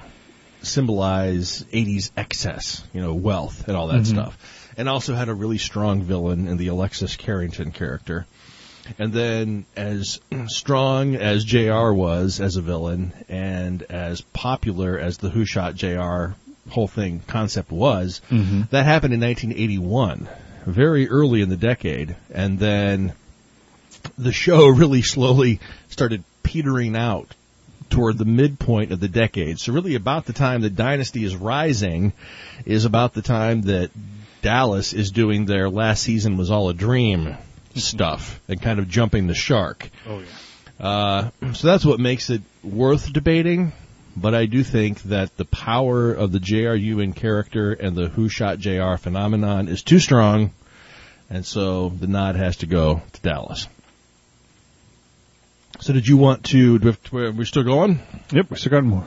[0.63, 4.15] symbolize 80s excess, you know, wealth and all that mm-hmm.
[4.15, 4.71] stuff.
[4.77, 8.27] And also had a really strong villain in the Alexis Carrington character.
[8.99, 15.31] And then as strong as JR was as a villain and as popular as the
[15.31, 16.35] Who Shot JR
[16.71, 18.63] whole thing concept was, mm-hmm.
[18.71, 20.29] that happened in 1981,
[20.67, 22.17] very early in the decade.
[22.31, 23.13] And then
[24.19, 27.35] the show really slowly started petering out
[27.91, 29.61] toward the midpoint of the decade.
[29.61, 32.13] So really about the time the Dynasty is rising
[32.65, 33.91] is about the time that
[34.43, 37.37] Dallas is doing their last season was all a dream
[37.75, 39.91] stuff and kind of jumping the shark.
[40.07, 40.27] Oh yeah.
[40.81, 43.73] Uh, so that's what makes it worth debating.
[44.17, 46.77] But I do think that the power of the J.R.
[46.77, 48.97] Ewing character and the Who Shot J.R.
[48.97, 50.53] phenomenon is too strong,
[51.29, 53.67] and so the nod has to go to Dallas.
[55.81, 58.01] So did you want to, do we have to- are we still going?
[58.31, 59.07] Yep, we still got more.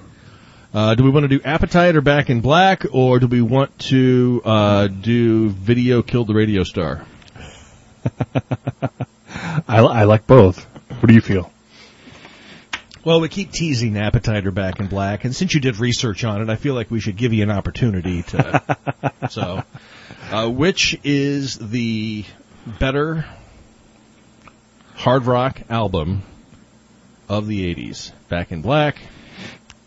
[0.73, 3.77] Uh, do we want to do Appetite or Back in Black, or do we want
[3.79, 7.05] to uh, do Video Killed the Radio Star?
[9.67, 10.65] I, I like both.
[10.89, 11.51] What do you feel?
[13.03, 16.41] Well, we keep teasing Appetite or Back in Black, and since you did research on
[16.41, 18.61] it, I feel like we should give you an opportunity to.
[19.29, 19.63] so,
[20.29, 22.25] uh, which is the
[22.79, 23.25] better
[24.95, 26.23] hard rock album
[27.29, 28.11] of the '80s?
[28.29, 28.97] Back in Black,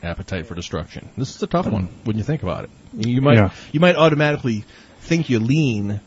[0.03, 1.09] Appetite for Destruction.
[1.17, 2.71] This is a tough one when you think about it.
[2.95, 3.51] You might Yeah.
[3.73, 4.65] you might automatically
[5.01, 6.01] think you lean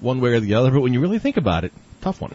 [0.00, 2.34] one way or the other, but when you really think about it, tough one.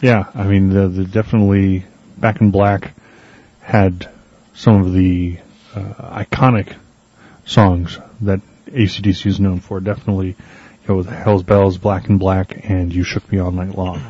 [0.00, 1.84] Yeah, I mean, the, the definitely
[2.18, 2.92] Back in Black
[3.60, 4.08] had
[4.54, 5.38] some of the
[5.74, 6.74] uh, iconic
[7.46, 9.80] songs that ACDC is known for.
[9.80, 10.34] Definitely, you
[10.88, 14.02] know, with Hell's Bells, Back in Black, and You Shook Me All Night Long.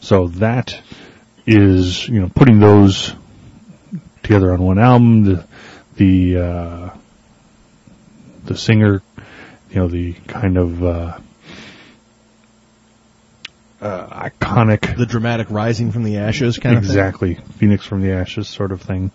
[0.00, 0.78] So that
[1.46, 3.14] is, you know, putting those
[4.22, 5.24] together on one album.
[5.24, 5.46] The
[5.96, 6.90] the uh,
[8.44, 9.02] the singer,
[9.70, 11.18] you know, the kind of uh,
[13.80, 16.90] uh, iconic, The dramatic rising from the ashes kind of thing.
[16.90, 19.10] exactly Phoenix from the Ashes sort of thing,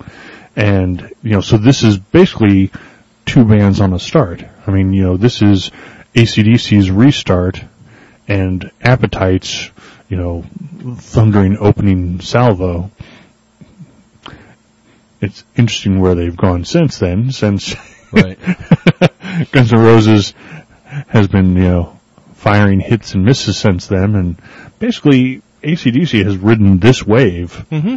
[0.56, 2.72] and you know, so this is basically
[3.26, 4.44] two bands on a start.
[4.68, 5.72] I mean, you know, this is
[6.16, 7.64] ACDC's restart
[8.28, 9.72] and Appetite's,
[10.12, 10.44] you know,
[10.98, 12.92] thundering opening salvo.
[15.22, 17.76] It's interesting where they've gone since then, since
[18.12, 18.38] Right.
[19.52, 20.34] Guns N' Roses
[21.08, 22.00] has been, you know,
[22.34, 24.42] firing hits and misses since then, and
[24.80, 27.96] basically ACDC has ridden this wave hmm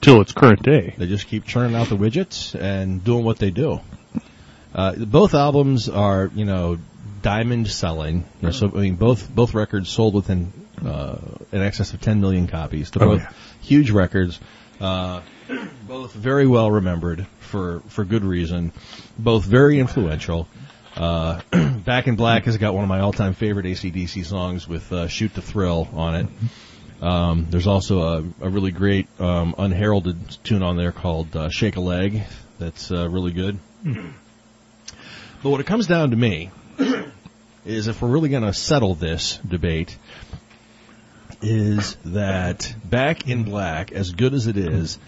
[0.00, 0.92] till its current day.
[0.98, 3.80] They just keep churning out the widgets and doing what they do.
[4.74, 6.78] Uh, both albums are, you know,
[7.22, 8.24] diamond selling.
[8.40, 10.52] You know, so I mean, both both records sold within
[10.84, 11.16] uh,
[11.52, 12.90] in excess of 10 million copies.
[12.90, 13.32] They're Oh, both yeah.
[13.60, 14.38] huge records.
[14.80, 15.22] Uh,
[15.88, 18.72] both very well remembered for for good reason.
[19.18, 20.46] Both very influential.
[20.96, 21.40] Uh,
[21.84, 25.34] Back in Black has got one of my all-time favorite ACDC songs with uh, "Shoot
[25.34, 26.26] to Thrill" on it.
[27.02, 31.76] Um, there's also a, a really great um, unheralded tune on there called uh, "Shake
[31.76, 32.22] a Leg."
[32.58, 33.58] That's uh, really good.
[35.42, 36.50] But what it comes down to me
[37.64, 39.96] is if we're really going to settle this debate,
[41.42, 44.98] is that Back in Black, as good as it is,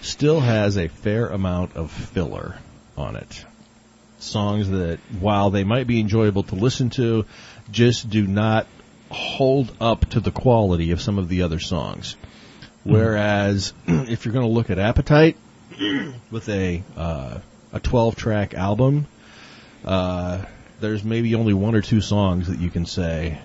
[0.00, 2.58] still has a fair amount of filler
[2.96, 3.44] on it.
[4.18, 7.24] Songs that, while they might be enjoyable to listen to,
[7.70, 8.66] just do not
[9.10, 12.16] hold up to the quality of some of the other songs.
[12.82, 15.36] Whereas, if you're going to look at Appetite
[16.30, 17.38] with a uh,
[17.72, 19.06] a 12 track album,
[19.84, 20.44] uh,
[20.80, 23.38] there's maybe only one or two songs that you can say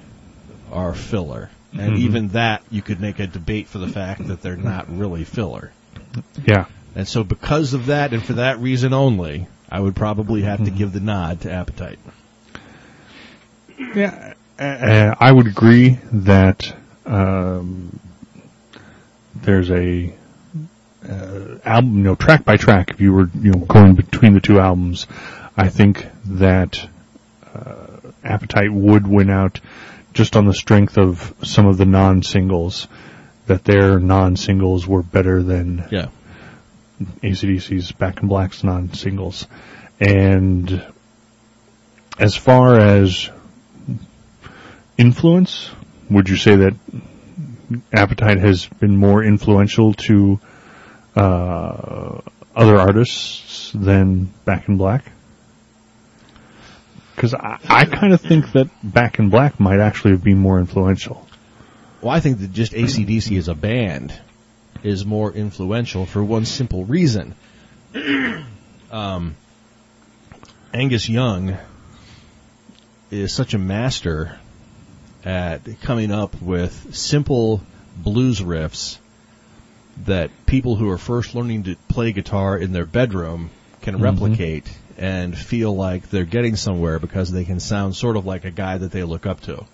[0.72, 1.50] are filler.
[1.74, 5.24] And even that, you could make a debate for the fact that they're not really
[5.24, 5.72] filler.
[6.46, 6.66] Yeah.
[6.96, 10.72] And so, because of that, and for that reason only, I would probably have to
[10.72, 12.00] give the nod to Appetite.
[13.96, 18.00] Yeah, uh, I would agree that um,
[19.36, 20.14] there's a
[21.08, 22.92] uh, album, you know, track by track.
[22.92, 25.08] If you were, you know, going between the two albums,
[25.58, 26.88] I think that
[27.54, 29.60] uh, Appetite would win out
[30.14, 32.88] just on the strength of some of the non-singles.
[33.48, 36.08] That their non-singles were better than Yeah.
[37.24, 39.48] ACDC's Back in Black's non-singles.
[40.00, 40.84] And
[42.20, 43.30] as far as
[44.98, 45.72] influence,
[46.10, 46.76] would you say that
[47.92, 50.40] Appetite has been more influential to
[51.16, 52.20] uh,
[52.56, 55.06] other artists than Back in Black?
[57.22, 60.58] Because I, I kind of think that Back in Black might actually have been more
[60.58, 61.28] influential.
[62.02, 64.20] Well, I think that just ACDC as a band
[64.82, 67.36] is more influential for one simple reason.
[68.92, 69.36] um,
[70.74, 71.60] Angus Young
[73.12, 74.40] is such a master
[75.24, 77.62] at coming up with simple
[77.96, 78.98] blues riffs
[80.06, 83.52] that people who are first learning to play guitar in their bedroom
[83.84, 84.66] can replicate
[84.98, 88.78] and feel like they're getting somewhere because they can sound sort of like a guy
[88.78, 89.66] that they look up to.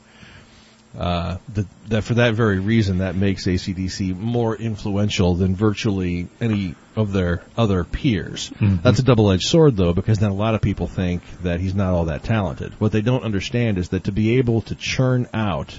[0.98, 6.74] Uh, that, that for that very reason, that makes ACDC more influential than virtually any
[6.96, 8.52] of their other peers.
[8.60, 11.94] That's a double-edged sword, though, because then a lot of people think that he's not
[11.94, 12.74] all that talented.
[12.80, 15.78] What they don't understand is that to be able to churn out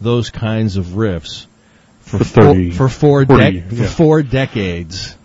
[0.00, 1.46] those kinds of riffs
[2.00, 3.86] for, For 30, four, for four, 40, dec- for yeah.
[3.88, 5.16] four decades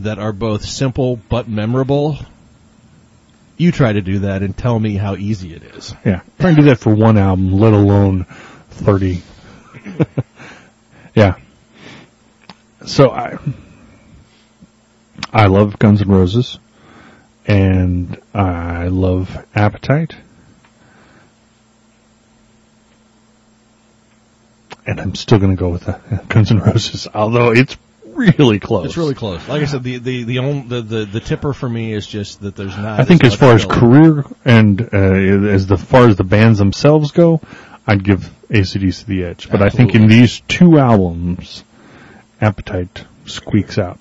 [0.00, 2.18] that are both simple but memorable.
[3.58, 5.92] You try to do that and tell me how easy it is.
[6.04, 8.24] Yeah, trying to do that for one album, let alone
[8.70, 9.22] thirty.
[11.14, 11.34] yeah.
[12.86, 13.36] So I,
[15.32, 16.60] I love Guns N' Roses,
[17.46, 20.14] and I love Appetite,
[24.86, 25.84] and I'm still going to go with
[26.28, 27.76] Guns N' Roses, although it's
[28.18, 28.86] really close.
[28.86, 29.46] It's really close.
[29.48, 32.40] Like I said, the the the, on, the the the tipper for me is just
[32.40, 33.00] that there's not.
[33.00, 37.12] I think as far as career and uh, as the far as the bands themselves
[37.12, 37.40] go,
[37.86, 39.50] I'd give ACDC the edge.
[39.50, 41.64] But I think in these two albums,
[42.40, 43.98] Appetite squeaks out.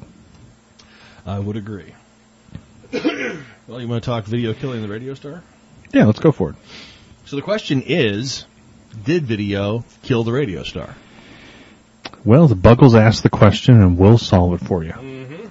[1.25, 1.93] I would agree.
[2.93, 5.43] well, you want to talk video killing the radio star?
[5.93, 6.55] Yeah, let's go for it.
[7.25, 8.45] So the question is,
[9.03, 10.95] did video kill the radio star?
[12.25, 14.91] Well, the Buggles asked the question and we'll solve it for you.
[14.91, 15.47] Mm-hmm.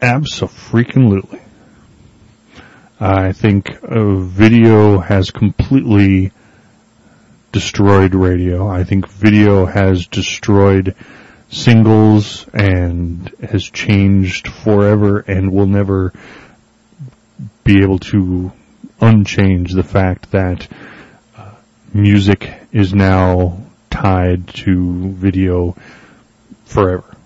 [0.00, 1.40] Absolutely.
[3.00, 6.32] I think uh, video has completely
[7.52, 8.68] destroyed radio.
[8.68, 10.94] I think video has destroyed
[11.50, 16.12] singles and has changed forever and will never
[17.62, 18.52] be able to
[19.00, 20.68] unchange the fact that
[21.36, 21.50] uh,
[21.92, 23.64] music is now
[23.94, 25.76] tied to video
[26.64, 27.16] forever.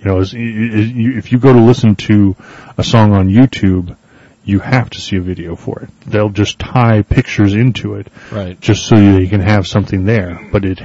[0.00, 2.36] You know, if you go to listen to
[2.76, 3.96] a song on YouTube,
[4.44, 5.90] you have to see a video for it.
[6.06, 8.60] They'll just tie pictures into it, right?
[8.60, 10.48] Just so you can have something there.
[10.52, 10.80] But it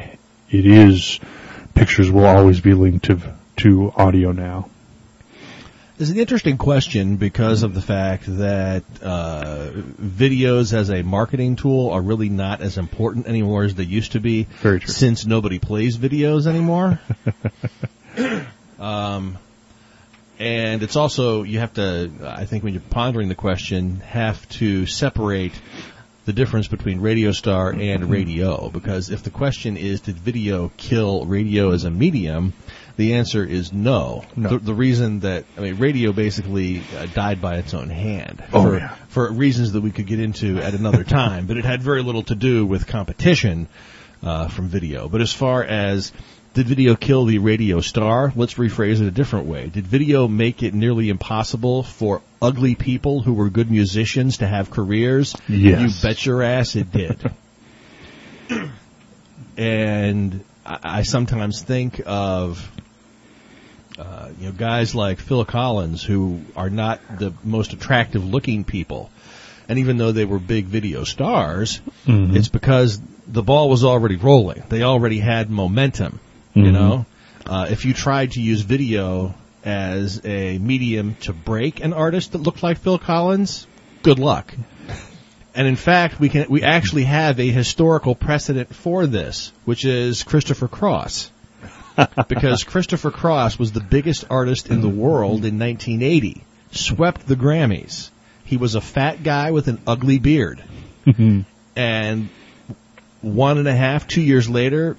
[0.49, 1.19] it is
[1.73, 3.19] pictures will always be linked to
[3.57, 4.69] to audio now.
[5.99, 11.89] It's an interesting question because of the fact that uh, videos as a marketing tool
[11.89, 14.45] are really not as important anymore as they used to be.
[14.91, 16.99] Since nobody plays videos anymore.
[18.79, 19.39] um,
[20.37, 24.85] and it's also you have to, I think, when you're pondering the question, have to
[24.85, 25.59] separate
[26.25, 31.25] the difference between Radio Star and radio because if the question is did video kill
[31.25, 32.53] radio as a medium,
[32.97, 34.25] the answer is no.
[34.35, 34.49] no.
[34.49, 38.63] The, the, reason that I mean, radio basically uh, died by its own hand oh,
[38.63, 38.95] for yeah.
[39.07, 42.23] for reasons that we could get into at another time, but it had very little
[42.23, 43.67] to do with competition
[44.23, 45.07] uh, from video.
[45.07, 46.11] But as far as
[46.55, 48.33] did video kill the radio star?
[48.35, 49.67] Let's rephrase it a different way.
[49.67, 54.71] Did video make it nearly impossible for ugly people who were good musicians to have
[54.71, 55.35] careers?
[55.47, 55.81] Yes.
[55.81, 57.31] You bet your ass it did.
[59.57, 62.71] and I, I sometimes think of
[63.97, 69.09] uh, you know, guys like Phil Collins who are not the most attractive looking people.
[69.67, 72.35] And even though they were big video stars, mm-hmm.
[72.35, 74.63] it's because the ball was already rolling.
[74.69, 76.19] They already had momentum.
[76.51, 76.65] Mm-hmm.
[76.65, 77.05] You know,
[77.45, 79.35] uh, if you tried to use video
[79.65, 83.67] as a medium to break an artist that looked like Phil Collins,
[84.03, 84.53] good luck.
[85.53, 90.21] And in fact, we can we actually have a historical precedent for this, which is
[90.23, 91.31] Christopher Cross
[92.27, 98.09] because Christopher Cross was the biggest artist in the world in 1980, swept the Grammys.
[98.43, 100.63] He was a fat guy with an ugly beard.
[101.05, 101.41] Mm-hmm.
[101.77, 102.29] and
[103.21, 104.97] one and a half, two years later,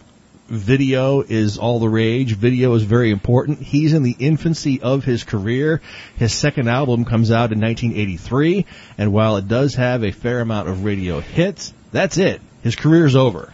[0.49, 2.34] video is all the rage.
[2.34, 3.61] Video is very important.
[3.61, 5.82] He's in the infancy of his career.
[6.16, 8.64] His second album comes out in 1983,
[8.96, 12.40] and while it does have a fair amount of radio hits, that's it.
[12.62, 13.53] His career's over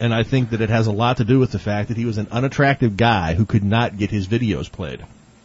[0.00, 2.04] and I think that it has a lot to do with the fact that he
[2.04, 5.04] was an unattractive guy who could not get his videos played.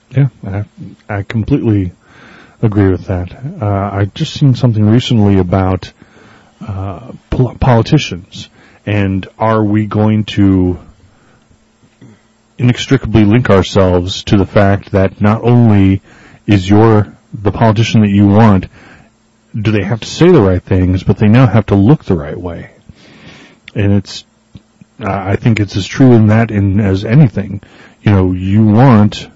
[0.10, 0.66] Yeah, I,
[1.08, 1.92] I completely
[2.62, 3.34] agree with that.
[3.62, 5.92] Uh, I just seen something recently about
[6.62, 8.50] uh, pol- politicians,
[8.86, 10.80] and are we going to
[12.58, 16.02] inextricably link ourselves to the fact that not only
[16.46, 18.68] is your the politician that you want,
[19.60, 22.16] do they have to say the right things, but they now have to look the
[22.16, 22.72] right way,
[23.76, 24.26] and it's
[25.00, 27.62] I think it's as true in that in as anything.
[28.02, 29.30] You know, you want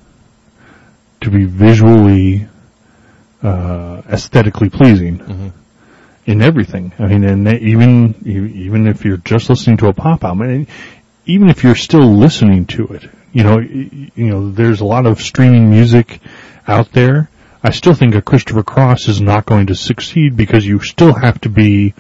[1.22, 2.48] to be visually,
[3.42, 5.48] uh, aesthetically pleasing mm-hmm.
[6.26, 6.92] in everything.
[7.00, 10.68] I mean, and even even if you're just listening to a pop album, and
[11.26, 15.22] even if you're still listening to it, you know, you know, there's a lot of
[15.22, 16.20] streaming music
[16.68, 17.30] out there.
[17.64, 21.40] I still think a Christopher Cross is not going to succeed because you still have
[21.42, 21.94] to be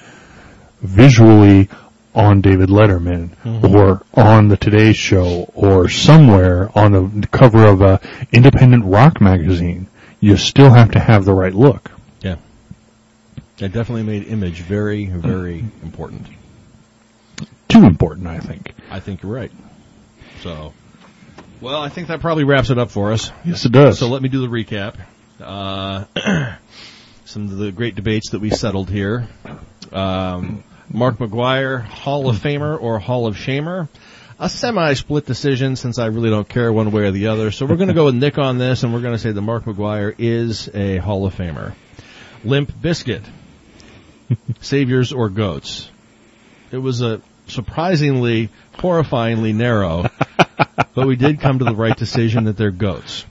[0.82, 1.70] visually
[2.16, 3.76] on David Letterman mm-hmm.
[3.76, 8.00] or on the Today Show or somewhere on the cover of a
[8.32, 9.88] independent rock magazine.
[10.20, 11.92] You still have to have the right look.
[12.22, 12.38] Yeah.
[13.58, 16.28] That definitely made image very, very important.
[17.68, 18.74] Too important, I think.
[18.90, 19.52] I think you're right.
[20.42, 20.74] So,
[21.60, 23.32] well, I think that probably wraps it up for us.
[23.44, 24.00] Yes, it does.
[24.00, 24.96] So let me do the recap.
[25.42, 26.06] Uh,
[27.26, 29.28] some of the great debates that we settled here.
[29.92, 33.90] Um, Mark McGwire, Hall of Famer or Hall of Shamer.
[34.40, 37.50] A semi-split decision since I really don't care one way or the other.
[37.50, 39.42] So we're going to go with Nick on this and we're going to say that
[39.42, 41.74] Mark McGwire is a Hall of Famer.
[42.44, 43.24] Limp Bizkit.
[44.62, 45.90] Saviors or Goats.
[46.72, 50.06] It was a surprisingly, horrifyingly narrow,
[50.94, 53.26] but we did come to the right decision that they're goats.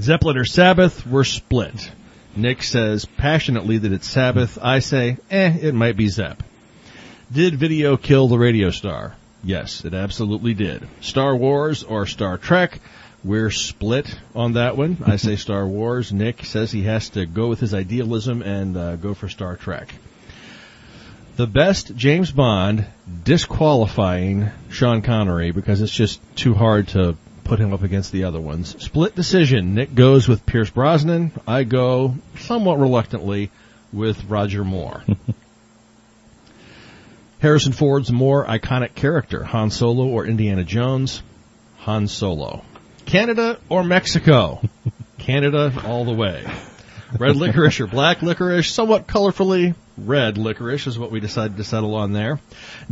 [0.00, 1.90] Zeppelin or Sabbath, we're split.
[2.34, 4.58] Nick says passionately that it's Sabbath.
[4.60, 6.42] I say, eh, it might be Zepp.
[7.32, 9.16] Did video kill the radio star?
[9.42, 10.86] Yes, it absolutely did.
[11.00, 12.80] Star Wars or Star Trek?
[13.24, 14.98] We're split on that one.
[15.04, 16.12] I say Star Wars.
[16.12, 19.92] Nick says he has to go with his idealism and uh, go for Star Trek.
[21.34, 22.86] The best James Bond
[23.24, 28.40] disqualifying Sean Connery because it's just too hard to put him up against the other
[28.40, 28.80] ones.
[28.84, 29.74] Split decision.
[29.74, 31.32] Nick goes with Pierce Brosnan.
[31.46, 33.50] I go somewhat reluctantly
[33.92, 35.02] with Roger Moore.
[37.46, 41.22] Harrison Ford's more iconic character, Han Solo or Indiana Jones?
[41.78, 42.64] Han Solo.
[43.04, 44.60] Canada or Mexico?
[45.18, 46.44] Canada all the way.
[47.20, 48.68] Red licorice or black licorice?
[48.68, 52.40] Somewhat colorfully, red licorice is what we decided to settle on there.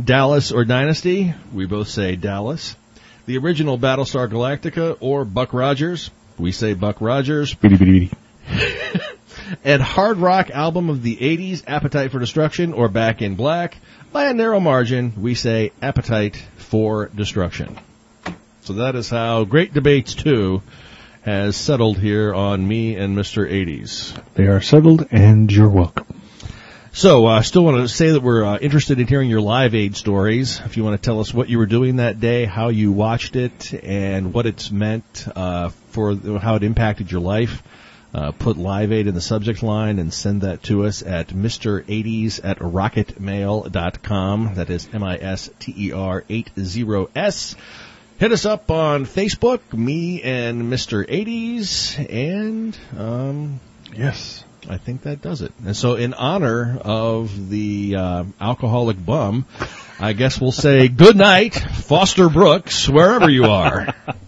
[0.01, 1.33] Dallas or Dynasty?
[1.51, 2.77] We both say Dallas.
[3.25, 6.11] The original Battlestar Galactica or Buck Rogers?
[6.37, 7.53] We say Buck Rogers.
[9.63, 13.77] And hard rock album of the 80s, Appetite for Destruction or Back in Black.
[14.11, 17.77] By a narrow margin, we say Appetite for Destruction.
[18.61, 20.61] So that is how Great Debates 2
[21.21, 23.49] has settled here on me and Mr.
[23.49, 24.15] 80s.
[24.35, 26.05] They are settled, and you're welcome.
[26.93, 29.75] So, I uh, still want to say that we're uh, interested in hearing your Live
[29.75, 30.61] Aid stories.
[30.63, 33.35] If you want to tell us what you were doing that day, how you watched
[33.35, 37.63] it, and what it's meant uh, for how it impacted your life,
[38.15, 42.39] uh, put Live Aid in the subject line and send that to us at Mr80s
[42.41, 44.55] at rocketmail.com.
[44.55, 47.55] That is M-I-S-T-E-R 80S.
[48.17, 51.05] Hit us up on Facebook, me and Mr.
[51.05, 53.59] 80s, and, um,
[53.93, 54.45] Yes.
[54.69, 55.51] I think that does it.
[55.65, 59.45] And so in honor of the, uh, alcoholic bum,
[59.99, 63.93] I guess we'll say good night, Foster Brooks, wherever you are.